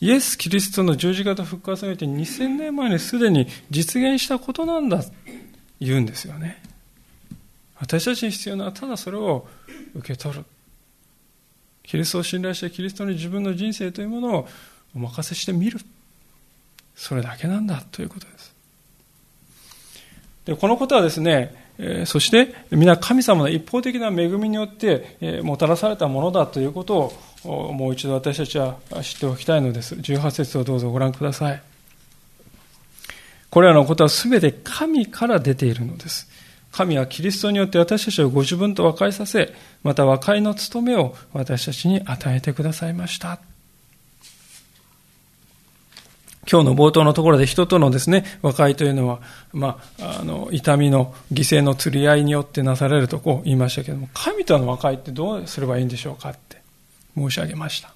[0.00, 5.04] イエス・キリストの十字架と復活において2000年前にすでに実現したことなんだ、
[5.80, 6.62] 言うんですよね。
[7.76, 9.46] 私たちに必要なのはただそれを
[9.94, 10.44] 受け取る。
[11.82, 14.48] キリストを信頼してキリストに自分の人生というものを
[14.94, 15.78] お任せしてみる。
[16.94, 18.37] それだけなんだということです。
[20.48, 21.54] でこのことはですね、
[22.06, 27.12] そして皆神様の一方的な恵みによって、もたらされたものだということ
[27.44, 29.94] をもう一度私たちは知っておきたいのです。
[29.94, 31.62] 18節をどうぞご覧ください。
[33.50, 36.30] これらのことは全て神から出ているのです。
[36.72, 43.38] 神はキリストによって私たちをご自分と和解させ、また和解の務めを私たちに与えてくださいました。
[46.50, 49.20] 今日の冒頭のところで人とのですね、和解というのは、
[49.52, 56.62] まあ、あの、痛みの犠牲の釣り合いによってなされるとこう言いましたけども、神との和解ってどうすればいいんでしょうかって
[57.14, 57.92] 申し上げました。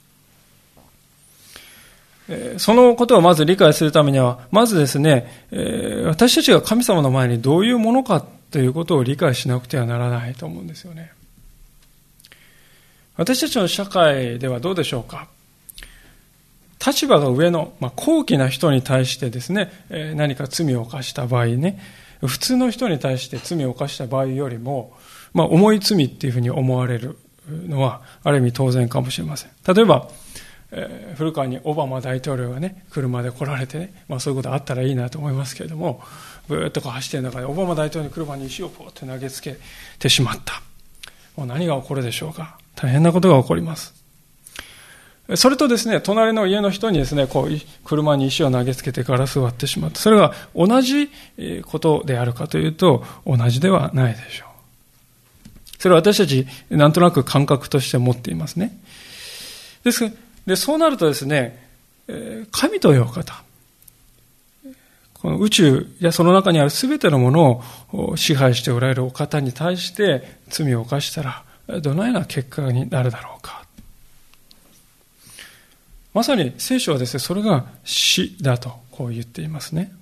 [2.59, 5.47] そのことをまず理解するためには、まずですね、
[6.07, 11.13] 私たちが神様の前にどういうものかということを理解しなくてはならないと思うんですよね。
[13.17, 15.29] 私たちの社会ではどうでしょうか？
[16.85, 21.79] 立場が上の、まあ、高貴な人に対してですね、え何か罪を犯した場合ね、
[22.27, 24.93] 普通の人に対して罪を犯した場合よりも、
[25.33, 27.19] まあ、重い罪っていうふうに思われる
[27.49, 29.51] のは、ある意味当然かもしれません。
[29.75, 30.09] 例えば、
[30.73, 36.03] えー、古川にオバマ大統領がね、車で来られてね、まあそういうことあったらいいなと思いますけれども、
[36.49, 39.57] ブーっとこう走ってる中で、オバマ大統領に車に石をポーって投げつけ
[39.99, 40.63] てしまった。
[41.37, 44.02] もう何が起こるでしょうか大変なことが起こります。
[45.37, 47.49] それとですね、隣の家の人にですね、こう、
[47.85, 50.01] 車に石を投げつけてガラス割ってしまった。
[50.01, 51.11] それが同じ
[51.65, 54.49] ことであるかというと、同じではないでしょう。
[55.79, 58.79] それは私たち、なんとなく感覚として持っていますね。
[59.85, 60.13] です
[60.47, 61.67] で、そうなるとですね、
[62.51, 63.43] 神というお方、
[65.15, 71.45] この宇宙やその中にある全てのものを支配しておられるお方に対して罪を犯したら、
[71.81, 73.62] どのような結果になるだろうか。
[76.15, 79.93] まさに聖書はですね、それが死だとこう言っていますね。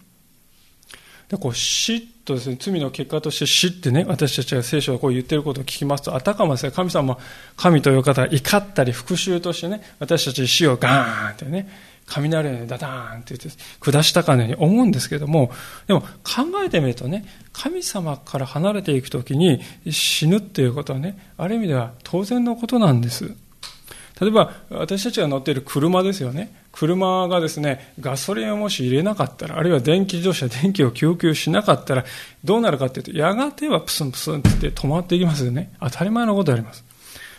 [1.29, 7.17] でこう死とですね、罪の結果として死ってね、私たちが聖書がこう言っていることを聞きますと、あたかもですね、神様、
[7.57, 11.69] 神という方が怒ったり復讐としてね、私たち死をガーンってね、
[12.07, 15.53] 雷のようにダダーンって言って下したかのように思うんですけども、
[15.87, 16.07] でも考
[16.65, 23.37] えてみるとね、神様から離れていくときに死ぬっていうことはね、ある意味では当然のことなんです。
[24.21, 26.53] 例えば、私たちが乗っている車ですよね。
[26.73, 32.05] 車がですね、ガソリンをもし入れなかったら、あるいは電気自動車、電気を供給しなかったら、
[32.45, 35.73] どうなるかっていうと、やがてはプスンプスンって止まっていきますよね。
[35.81, 36.85] 当たり前のことであります。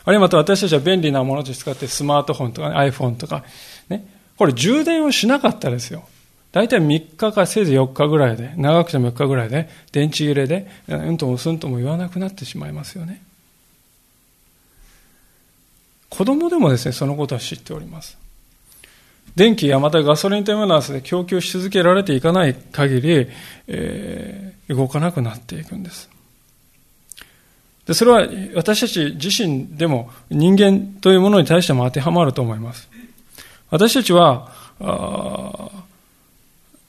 [0.03, 3.43] あるいはまた私たちは便利なものとして使ってスマートフォンとか、ね、iPhone とか、
[3.87, 4.07] ね。
[4.37, 6.03] これ充電をしなかったですよ。
[6.51, 13.21] 大体3日かせいぜい4日ぐらいで、長くても4日ぐらいで、電池切れで、うんともすんとも言わなくなってしまいますよね。
[16.11, 18.17] 子供でもですね、そのことは知っております。
[19.35, 23.27] 電気やまたガソリンというものはね、供給し続けられていかない限り、
[23.67, 26.09] えー、動かなくなっていくんです。
[27.85, 32.89] で、それは私たち自身でも人間というものに対しても当てはまると思います。
[33.69, 35.69] 私たちは、あ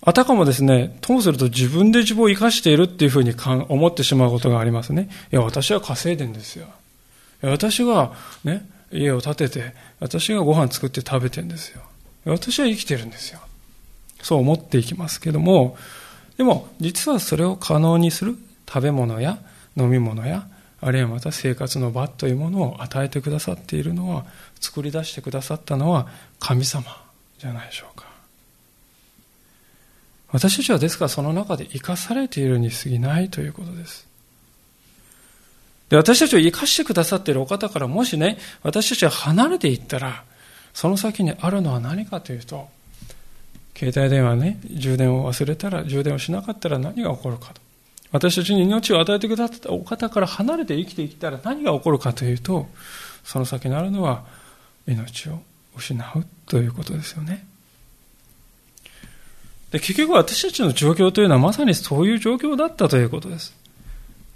[0.04, 3.34] あたかもですね、ともすると自分で自分を生かしているっていうふうに
[3.68, 5.08] 思ってしまうことがありますね。
[5.32, 6.66] いや、私は稼いでんですよ。
[7.40, 11.82] 私がね、家を建てて、私がご飯作って食べてんですよ。
[12.24, 13.40] 私は生きてるんですよ。
[14.22, 15.76] そう思っていきますけども、
[16.36, 18.36] でも実はそれを可能にする
[18.68, 19.38] 食べ物や
[19.76, 20.46] 飲み物や、
[20.80, 24.24] あるいはまた生活の場というものを与えてくださっているのは、
[24.60, 26.84] 作り出してくださったのは神様
[27.38, 28.06] じゃないでしょうか。
[30.28, 34.06] 私たちはですからその中で生かされているに過ぎないということです。
[35.92, 40.24] で、私たちを生かしてくださっているお方からもしね、私たちが離れていったら、
[40.72, 42.66] その先にあるのは何かというと、
[43.76, 47.60] 携帯電話ね、充電を忘れたら、充電をしなかったら何が起こるかと。
[48.10, 52.68] 私たちに命を与えてくださったお方から離れて生きていったら何が起こるかというと、
[53.22, 54.24] その先にあるのは
[54.86, 55.42] 命を
[55.76, 57.46] 失うということですよね。
[59.72, 63.60] で結局私たちの状況というのはまさにそういう状況だったということです。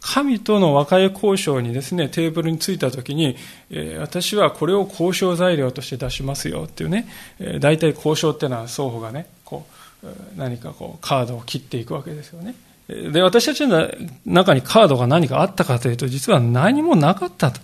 [0.07, 3.37] 神との和解交渉にですね、テーブルに着いたときに、
[3.71, 7.09] え、私はこれを交渉材料として出しますよっていうね、
[7.41, 9.67] えー、大体交渉っていうのは双方がね、こ
[10.05, 12.55] う、何かこう、カードを切っていくわけですよね。
[12.87, 13.91] で、私たちの
[14.25, 17.61] 中にカードが何かあったかというと、実は何もなかったと。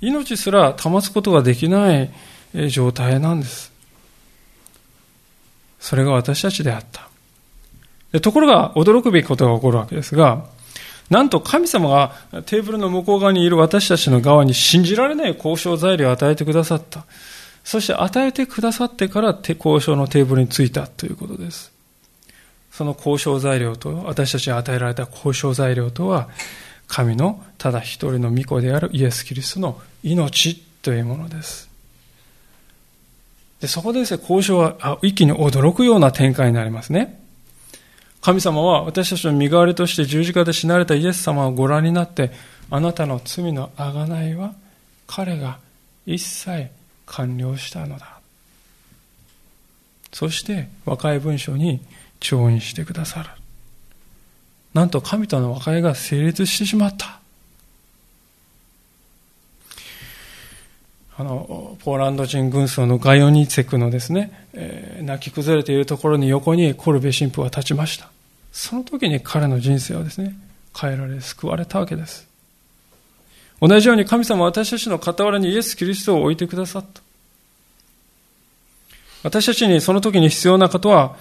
[0.00, 2.10] 命すら保つことができない
[2.70, 3.70] 状態なんです。
[5.78, 8.20] それが私たちであった。
[8.20, 10.46] ところが、驚くべきことが起こるわけですが、
[11.10, 17.04] なんと神様がテーブルの向こう側にいる私たちの側に信じられない交渉材料を与えてくださった。
[17.64, 21.72] そして与えてくださってから交渉のテーブルに着いたということです。
[22.70, 26.28] その交渉材料と、私たちに与えられた交渉材料とは、
[26.86, 31.68] 神のただ一人の御子であるイエス・キリストの命というものです。
[33.60, 37.20] でそこでですね、交渉は一気に驚くような展開になりますね。
[38.26, 42.32] 神様は私たちの身代わりとして十字架で死なれたイエス様をご覧になって、
[42.72, 44.52] あなたの罪のあがないは
[45.06, 45.60] 彼が
[46.06, 46.66] 一切
[47.06, 48.18] 完了したのだ。
[50.12, 51.80] そして和解文書に
[52.18, 53.30] 調印してくださる。
[54.74, 57.20] なんと神との和解が成立してしまった。
[61.16, 68.10] あの、ポーランド人軍曹のガヨニツェクのですね、えー、泣き崩れているところに横にコルベ神父は立ちました。
[68.56, 70.34] その時に彼の人生はですね、
[70.74, 72.26] 変えられ、救われたわけです。
[73.60, 77.02] 同じように神様は私たちの傍らにイエス・キリストを置いてくださった。
[79.24, 81.16] 私たちにその時に必要なことは、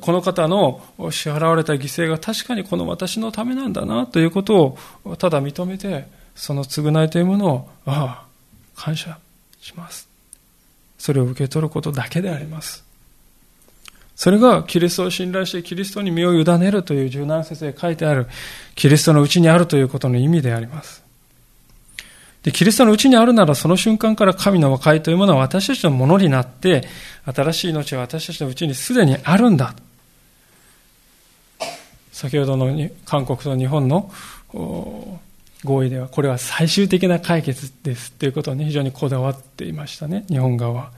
[0.00, 8.26] この方の支払われた犠牲が確かにこの私のためなんだなということをただ認めて、その償いというものを、ああ、
[8.74, 9.18] 感謝
[9.60, 10.08] します。
[10.96, 12.85] それを受け取ることだけであります。
[14.16, 18.26] それがキリストを信頼してキリストに身を委ねるという柔軟説で書いてある
[18.74, 21.04] キリストのうちにあるということの意味であります。
[22.42, 26.88] で、キリストのうちにあるならその瞬間から神の和解というものは私たちのものになって、
[27.26, 29.74] 新しい命は私たちのうちにすでにあるんだ。
[32.10, 34.10] 先ほどの韓国と日本の
[35.64, 40.95] 合意では、これは最終的な解決ですということに非常にこだわっていましたね、日本側は。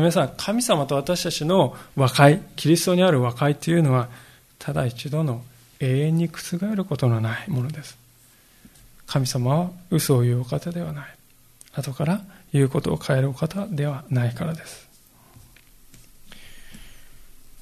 [0.00, 4.08] 皆さん、神様と私たちの和解、キリストにある和解というのは、
[4.58, 5.42] ただ一度の
[5.80, 7.96] 永遠に覆ることのないものです。
[9.06, 11.06] 神様は嘘を言うお方ではない。
[11.74, 12.20] 後から
[12.52, 14.86] 言うことを変えるお方ではないからです。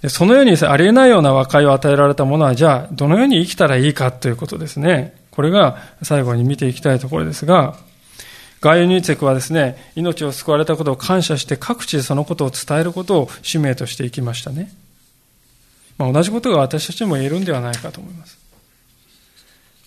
[0.02, 5.14] でそのようにありえないような和解を与えられたものは、じゃあ、どのように生きたらいいかということですね。
[5.30, 7.76] これが最後に見ていきたいところですが、
[8.64, 14.72] ガイオニーツェクはですね、命を救われたことを感謝して各地でそのことを伝えることを使命としていきましたね。
[15.98, 18.38] まあ、同じことが私たちも言えるんではないかと思います。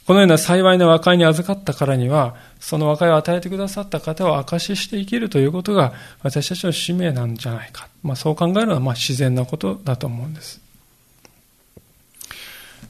[0.05, 7.87] このような幸いな和解に預かったからには、その和解を与えてくださった方を証しして生きるということが私たちの使命なんじゃないか。
[8.03, 10.61] まあ、そう考えるのはまあ自然なことだと思うんです。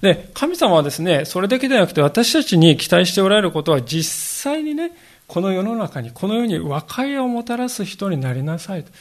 [0.01, 4.03] で、神様はですね、それだけではなくて私たちに期待しておられることは実
[4.43, 4.91] 際にね、
[5.27, 8.91] この世の中にこのように和解をもたらす人になりなさいと。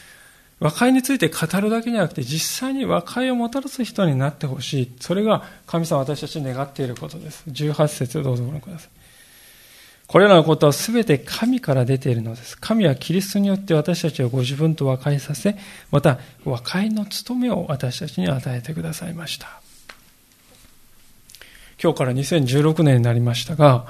[0.59, 4.91] 和解について語るだけじゃなくて、実際に和解をもたらす人になってほしい。
[4.99, 7.43] それが神様私たちに願っていることです。
[7.47, 8.89] 18節をどうぞご覧ください。
[10.07, 12.57] これらのことは全て神から出ているのです。
[12.57, 15.55] 神はキリストによって私たちをご自分と和解させ、
[15.91, 19.61] また和解の務めを私たちに与えてくださいました。
[21.81, 23.85] 今日から2016年になりましたが、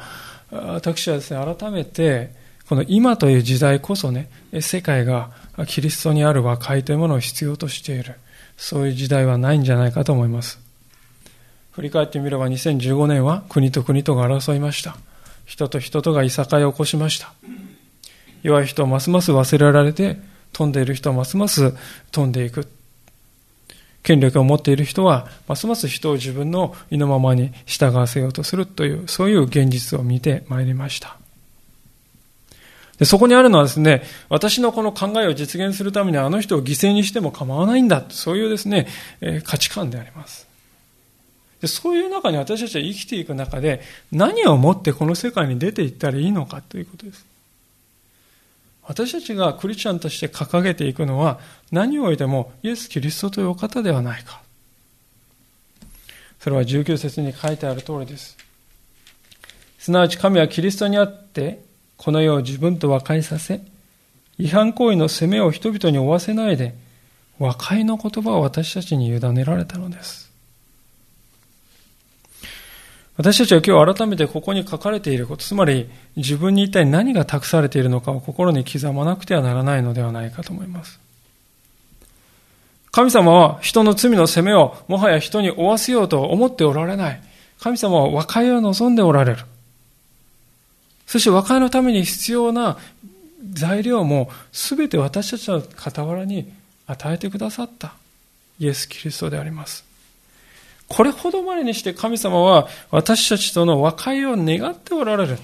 [0.51, 2.31] 私はですね、改めて、
[2.67, 4.29] この今という時代こそね、
[4.61, 5.31] 世界が
[5.67, 8.15] キリストにある和解というものを必要としている。
[8.57, 10.59] そういう時代はないんじゃないかと思います。
[11.71, 14.97] 振り返ってみれば2015年は国と国とが争いました。
[15.45, 17.31] 人と人とがいさかいを起こしました。
[18.41, 20.17] 弱い人はますます忘れられて、
[20.53, 21.73] 飛んでいる人はますます
[22.11, 22.67] 飛んでいく。
[24.07, 31.17] 権力を持っている人は、ますます人を自分の意のままに従わせようとするという、そういう現実を見てまいりました。
[32.99, 38.05] でそこにあるのはですね、私のこの考えを実現するためにあの人を犠牲にしても構わないんだ。
[38.09, 38.87] そういうですね、
[39.19, 40.47] えー、価値観であります。
[41.61, 43.81] でそういう中に私たちは生きていく中で
[44.11, 47.25] 何をもってこの世界に出ていったらいいのかということです。
[48.87, 51.39] 私たちがクリスチャンとして掲げていくのは
[51.71, 54.41] 何をおいてもイエス・キリストというお方ではないか。
[56.39, 58.37] それは19節に書いてある通りです。
[59.77, 61.63] すなわち神はキリストにあって
[61.97, 63.61] この世を自分と和解させ、
[64.37, 66.75] 違反行為の責めを人々に負わせないで、
[67.39, 70.26] 和解の言葉を私たちに委ねられたのです。
[73.17, 80.99] 私たちは今日改めてここに書かれていること、つまり自分に一体何が託されているのかを心に刻まなくてはならないのではないかと思います。
[82.91, 87.21] 神様は人の罪の責めをもはや人に負わせようと思っておられない。
[87.59, 89.39] 神様は和解を望んでおられる。
[91.07, 92.77] そして和解のために必要な
[93.51, 96.51] 材料も全て私たちの傍らに
[96.85, 97.95] 与えてくださった
[98.59, 99.86] イエス・キリストであります。
[100.87, 105.37] これほどまでにして神様は私たちとの和解を願っておられる。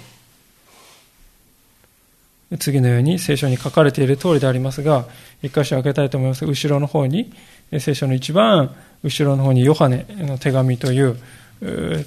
[2.60, 5.06] 次のように聖書に書かれている通りでありますが、
[5.42, 6.46] 一箇所開けたいと思います。
[6.46, 7.34] 後ろの方に、
[7.80, 11.18] 聖書の一番後ろの方にヨハネの手紙という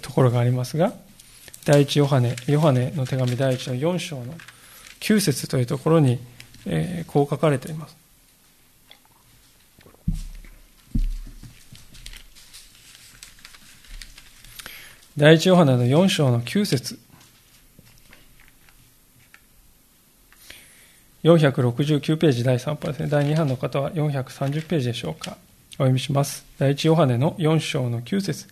[0.01, 0.93] ところがありますが、
[1.64, 4.34] 第一ヨハネ、ヨハネの手紙第一の4章の
[5.01, 6.20] 9節というところに、
[6.64, 8.06] え、こう書かれています。
[15.19, 16.99] 第一ヨハネの4章の9節
[21.25, 23.09] 469ページ第3波ですね。
[23.09, 25.39] 第2版の方は430ページでしょうか。
[25.71, 26.45] お読みします。
[26.59, 28.47] 第一ヨハネの4章の9節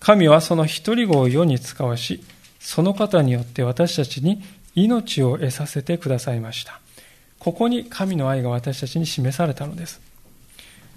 [0.00, 2.24] 神はその一人子を世に使わし、
[2.58, 4.42] その方によって私たちに
[4.74, 6.80] 命を得させてくださいました。
[7.38, 10.00] ここに神の愛が私たちに示されたのです。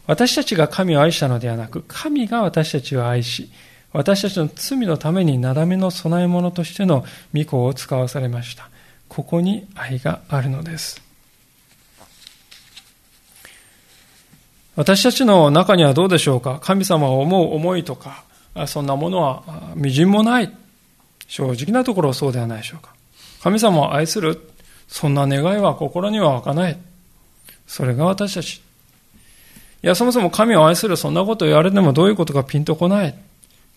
[0.07, 3.49] 私たちが神を愛したのではなく、神が私たちを愛し、
[3.93, 8.69] 私たちの罪のためになだめの供え物としての御子を使わされました。
[9.09, 11.01] ここに愛があるのです。
[14.77, 16.59] 私たちの中にはどうでしょうか？
[16.61, 18.23] 神様を思う思いとか、
[18.67, 19.43] そんなものは
[19.75, 20.51] 微塵もない。
[21.27, 22.93] 正直なところそうではないでしょうか。
[23.43, 24.49] 神様を愛する、
[24.87, 26.77] そんな願いは心には湧かない。
[27.67, 28.61] それが私たち。
[29.83, 33.15] いや、そもそも神を愛する、そんなことを言われてもどういうことかピンとこない。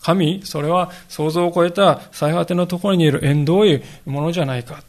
[0.05, 4.85] 神、それは想像を超えた最果てのところにいる縁遠いものじゃないか。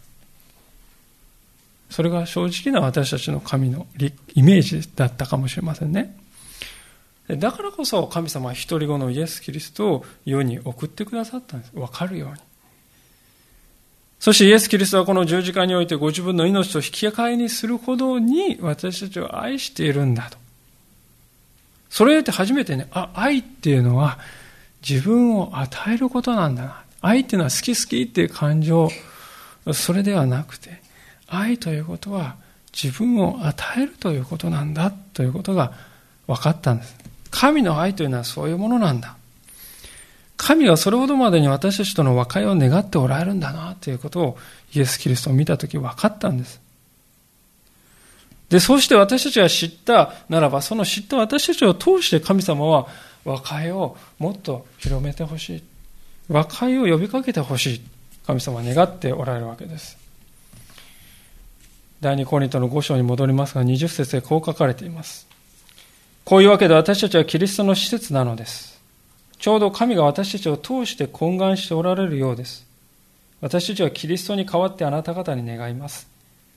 [1.90, 3.88] それが正直な私たちの神の
[4.34, 6.18] イメージだったかもしれませんね。
[7.30, 11.72] だからこそ神様は一人子のイエス・キリストを世に送ってくださったんです。
[11.76, 12.36] わかるように。
[14.20, 20.38] そしてイエス・キリストはこの十字架においてご自分の命と引き換えにするほどに私たちを愛しているんだと。
[21.90, 24.20] それで初めてね、あ、愛っていうのは
[24.88, 26.84] 自分を与えることなんだな。
[27.02, 28.90] 愛っていうのは好き好きっていう感情、
[29.74, 30.82] それではなくて、
[31.28, 32.36] 愛ということは
[32.72, 35.74] 自分を与えるということなんだということが
[36.28, 36.96] 分かったんです。
[37.32, 39.16] 神の愛というのはそういうものなんだ。
[40.38, 44.38] 神はそれほどまでに私たちとの和解を願っておられるんだなということを
[44.74, 46.60] イエス・キリストを見たとき分かったんです。
[48.50, 52.88] で、そうして私たちが知ったならば、その知った私たちを通して神様は
[53.26, 55.64] 和解をもっと広めてほしい。
[56.30, 57.82] 和解を呼びかけてほしい。
[58.26, 59.98] 神様は願っておられるわけです。
[62.02, 65.28] 第二コリントの5章に戻りますが、20節でこう書かれています。
[66.24, 68.80] こういうわけで私たちはキリストの施設なのです。
[69.40, 72.66] ちょうど神が私たちを通して懇願しておられるようです。
[73.42, 76.08] 私たちはキリストに代わってあなた方に願います。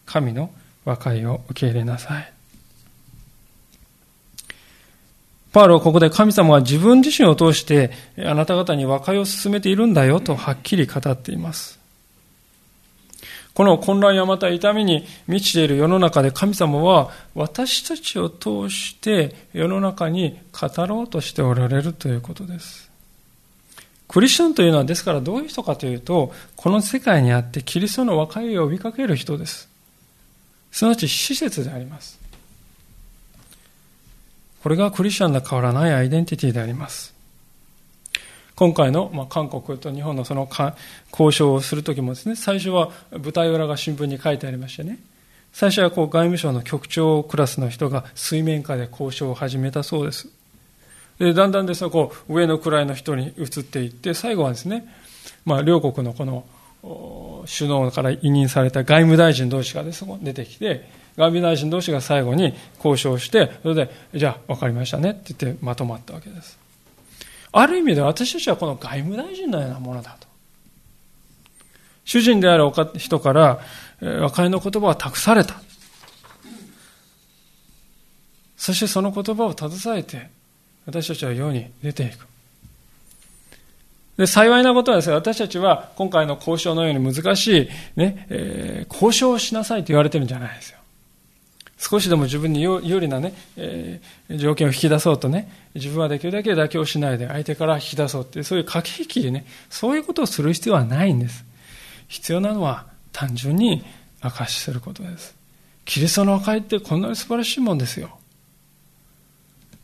[0.06, 0.50] 神の
[0.84, 2.37] 和解を受け入れなさい。
[5.52, 11.78] パウロはここで神様は自分自身を通してあなた方に和解を進めているんだよとはっきり語っています。
[13.54, 22.88] この混乱やまた痛みに満ちている世の中で神様は私たちを通して世の中に語ろうとしておられるということです。
[24.06, 29.68] クリスチャンというのはですからどういう人かというと、この世界にあってキリストの和解を呼びかける人です。
[30.70, 32.17] すなわち施設であります。
[34.62, 37.14] これがクリスチャンの変わらないアイデンティティであります。
[38.56, 40.48] 今回の、まあ、韓国と日本のその
[41.12, 44.98] 交渉をするときもですね、最初は舞台裏が新聞に書いてありましてね、
[45.52, 50.28] 最初はこう外務省の局長クラスの人が水面下で交渉を始めたそうです。
[51.20, 54.92] でだんだんですね、こう上の位の人に移っていって、最後はですね、
[55.44, 56.44] まあ、両国のこの
[57.46, 60.88] 首脳から委任された外務大臣同士がですね、出てきて、
[61.18, 66.56] 外務大臣同士が最後に交渉して、それで、じゃあ分かりましたねって言ってまとまったわけです。
[67.50, 70.28] ある意味で私たちはこの外務大臣のようなものだと。
[72.04, 73.58] 主人である人から
[74.00, 75.60] 和解の言葉を託された。
[78.56, 80.30] そしてその言葉を携えて
[80.86, 82.26] 私たちは世に出ていく。
[84.16, 90.78] で幸いなことはですね、私たちは今回の交渉のように難しい、ねえー、交渉をしなさいと言われてるんじゃないですよ。
[91.78, 101.44] 少しでも自分に有利なね、えー、条件を引き出そうとね、自分はできるだけ妥協しないで相手から引き出そうって、そういう駆け引きでね、そういうことをする必要はないんです。
[102.08, 103.84] 必要なのは単純に
[104.20, 105.36] 証しすることです。
[105.84, 108.18] キリストの和解ってこんなに素晴らしいもんですよ。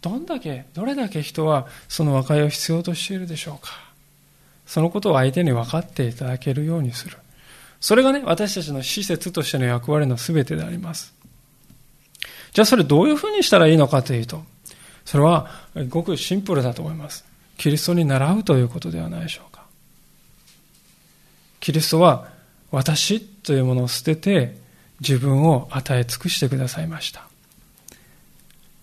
[0.03, 3.73] どんだけ、どれだけ人はその和解を必要としているでしょうか。
[4.67, 7.17] そのことを相手に分かっていただけるようにする。
[7.81, 11.15] それがね、私たちの施設としての役割の全てであります。
[12.55, 14.43] じゃあそれどういうふうにしたらいいのかというと、
[15.05, 15.51] それは
[15.89, 17.25] ごくシンプルだと思います。
[17.59, 19.65] キリストに習うということではないでしょうか。
[21.61, 22.29] キリストは
[22.71, 24.57] 私というものを捨てて
[25.01, 27.27] 自分を与え尽くしてくださいました。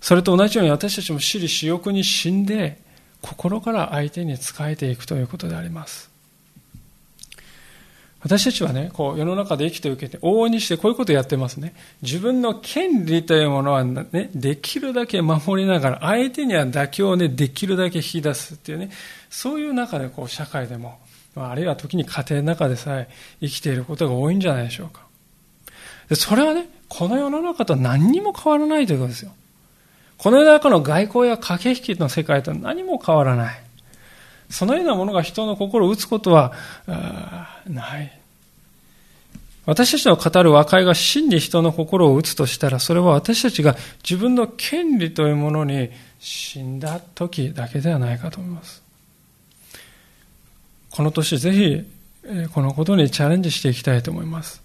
[0.02, 2.82] それと同じように私たちも私利私欲に死んで
[3.22, 6.11] 心から相手に仕えていくということであります。
[8.24, 11.74] 私たちはね、こう世の中で生きて受けて、往々にしてこういうことをやってますね。
[12.04, 18.92] 自分の権利というものはね、できるだけ守りながら、相手には妥協をね、できるだけ引き出すっていうね、
[19.30, 21.00] そういう中でこう社会でも、
[21.36, 23.10] あるいは時に家庭の中でさえ
[23.40, 25.02] 生きていることが多いんじゃないでしょうか。
[26.10, 29.32] でそれはね、この世の中と何にも変わらないということですよ。
[30.18, 33.64] この世の中の外交や駆け引きの世界と何も変わらない。
[34.52, 36.54] そのようなものが人の心を打つことは
[37.68, 38.18] ない。
[39.66, 45.90] 私たちの語る和解が真に人の心を打つとしたら、それは私たちが自分の権利というものに
[46.20, 48.82] 死んだ時だけではないかと思います。
[50.90, 54.62] この年ぜひ、このことにチャレンジしていきたいと思います。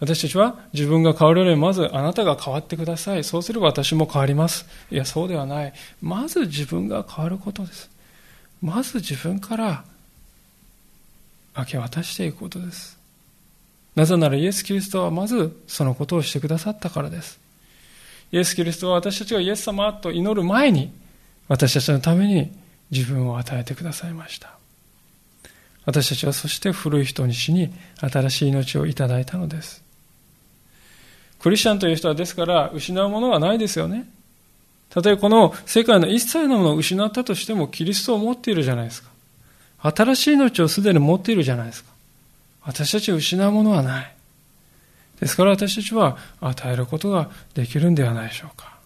[0.00, 3.24] 私たちは自分が変わるよりまずあなたが変わってください。
[3.24, 4.66] そうすれば私も変わります。
[4.90, 5.72] いや、そうではない。
[6.02, 7.90] まず自分が変わることです。
[8.62, 9.84] まず自分から
[11.56, 12.98] 明け渡していくことです。
[13.94, 17.40] なぜならイエス・キリストはまずそのことをしてくださったからです。
[18.32, 20.92] イエス・キリストは私たちがイエス様と祈る前に
[21.48, 22.52] 私たちのために
[22.90, 24.56] 自分を与えてくださいました。
[25.86, 29.82] 私たちはそして古い人に死に新しい命をいただいたのです。
[31.38, 34.08] クリスチャンという人はですから失うものはないですよね。
[34.96, 39.10] たとえこの世界の一切のものを失ったとしてもキリストを持っているじゃないですか。
[39.94, 41.90] 新しい命をすでに持っているじゃないですか。
[42.62, 44.14] 私たちを失うものはない。
[45.20, 48.78] ですから私たちは与えることができるんではないでしょうか。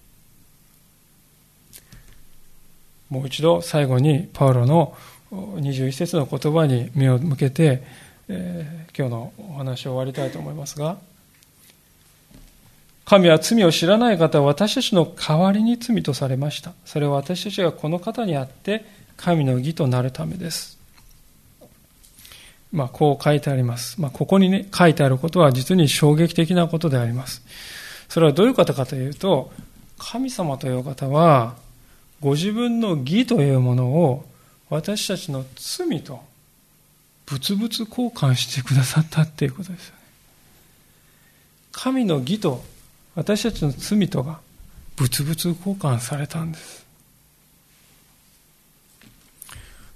[3.08, 4.96] もう一度最後にパウロの
[5.30, 7.84] 21節の言葉に目を向けて、
[8.26, 10.98] えー、今日のお話を終わりたいと思いますが、
[13.10, 16.74] 神は罪を知らない方は私たちの代わりに罪とされました。
[16.84, 18.84] それは私たちがこの方にあって
[19.16, 20.78] 神の義となるためです。
[22.70, 24.00] まあ、こう書いてあります。
[24.00, 27.42] まあ、ここにね、書いてあることは実に衝撃的なことであります。
[28.08, 29.50] それはどういう方かというと、
[29.98, 31.56] 神様という方は、
[32.20, 34.24] ご自分の義というものを
[34.68, 36.22] 私たちの罪と
[37.26, 40.00] 物々交換してくださったっていうことですよね。
[41.72, 42.62] 神の義と
[43.20, 44.40] 私たちの罪とが
[44.96, 46.86] 物々交換されたんです。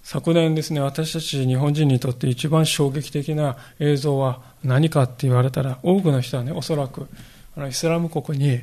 [0.02, 7.08] 昨年ですね、私たち日本人にとって一番衝撃的な映像は何かって言われたら、多くの人はね、おそらく
[7.56, 8.60] あのイスラム国に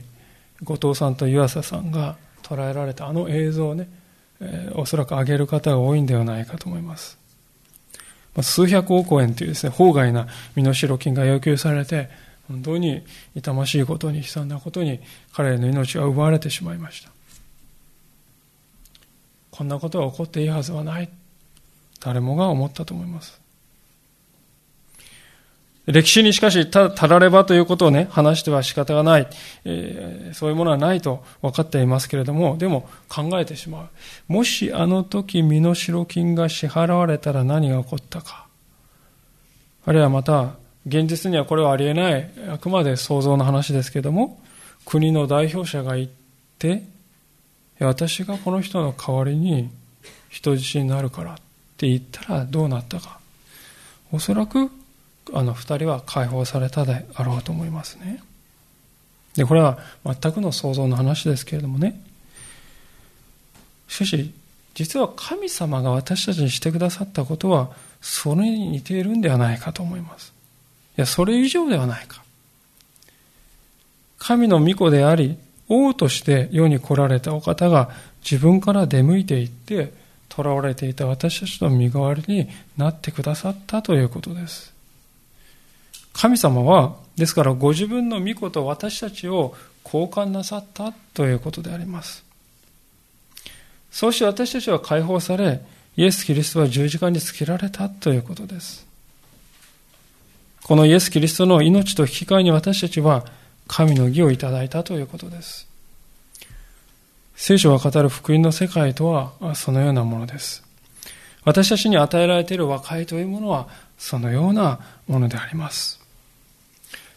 [0.63, 3.89] 後藤さんと湯浅さんが捉えられたあの映像をね、
[4.41, 7.17] えー、おそらく上げる方が多いんではないかと思います。
[8.39, 13.03] 数百億円というですね、法外な身代金が要求されて、本当に
[13.35, 14.99] 痛ましいことに悲惨なことに
[15.33, 17.11] 彼の命が奪われてしまいました。
[19.49, 21.09] こんなことが起こっていいはずはない。
[21.99, 23.39] 誰もが思ったと思います。
[25.85, 29.27] 歴史にしかしたたらればということをね、話しては仕方がない、
[29.65, 33.89] えー、そういうものはないと分かっていますけれども、でも考えてしまう。
[34.27, 38.47] もしあの時身代金が支払われたら何が起こったか。
[39.85, 44.39] あるいはまた、現実にはこれはありえない、あくまで想像の話ですけれども、
[44.85, 46.11] 国の代表者が行っ
[46.57, 46.83] て、
[47.79, 49.69] 私がこの人の代わりに
[50.29, 51.35] 人質になるからっ
[51.77, 53.19] て言ったらどうなったか。
[54.11, 54.69] おそらく
[55.33, 58.21] あの二人は解放されたであろうと思いますね。
[59.35, 62.01] で、これは全くの想像の話ですけれどもね。
[63.87, 64.33] しかし、
[64.73, 67.71] 実は神様が私たちにしてくださったことは、
[68.01, 70.33] それに似ているんではないかと思います。
[71.01, 72.23] や、それ以上ではないか。
[74.17, 75.37] 神の御子であり、
[75.67, 77.89] 王として世に来られたお方が
[78.23, 79.93] 自分から出向いていって、
[80.33, 82.47] 囚われていた私たちの身代わりに
[82.77, 84.73] なってくださったということです。
[86.13, 92.23] 神様は、ですからご自分の御子と私たちを交換なさったということであります。
[93.91, 95.61] そうして私たちは解放され、
[95.97, 98.90] イエス・キリストは十字架につけられたということです。
[100.71, 103.25] このイエス・キリストの命と引き換えに私たちは
[103.67, 105.67] 神の義をいただいたということです。
[107.35, 110.63] 聖書が語る福音の世界とはそのようなものです。
[111.43, 113.67] 私たちに与えられている和解というものは
[113.97, 115.99] そのようなものであります。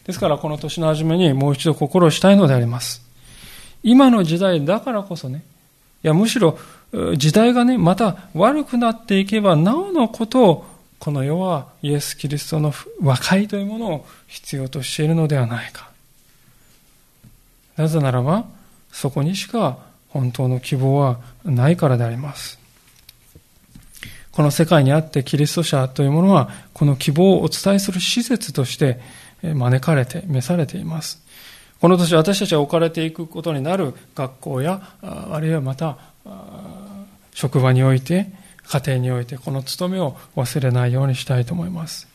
[0.03, 3.03] ですからこの年の初めにもう一度心をしたいのであります。
[3.83, 5.45] 今の時代だからこそね、
[6.03, 6.59] いやむしろ
[7.15, 15.91] 時代がね、また悪くなっていけばなおのことをこの世はイエス・キリストの和解というものを必要としているのではないか。
[17.77, 18.45] なぜならば、
[18.91, 19.77] そこにしか
[20.09, 22.57] 本当の希望はないからであります。
[24.31, 28.99] この世界にあってキリスト者というものは、この希望をお伝えする施設として
[29.41, 31.21] 招かれて、召されています。
[31.79, 35.97] この年私たちは置かれていくことになる学校や、あるいはまた、
[37.33, 38.29] 職場において、
[38.67, 42.07] 家庭において、この務めを忘れないようにしたいと思います。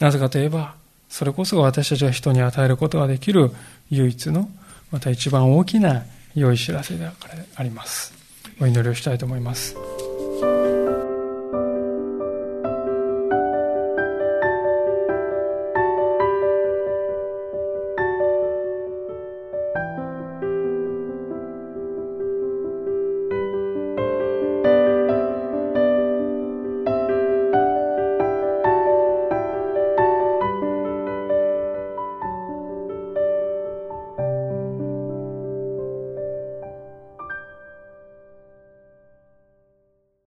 [0.00, 0.74] なぜかといえば、
[1.08, 3.52] それこそ私たちが人に与えることができる
[3.90, 4.48] 唯一の、
[4.90, 7.08] また一番大きな良い知らせで
[7.54, 8.12] あります。
[8.60, 9.76] お祈りをしたいと思います。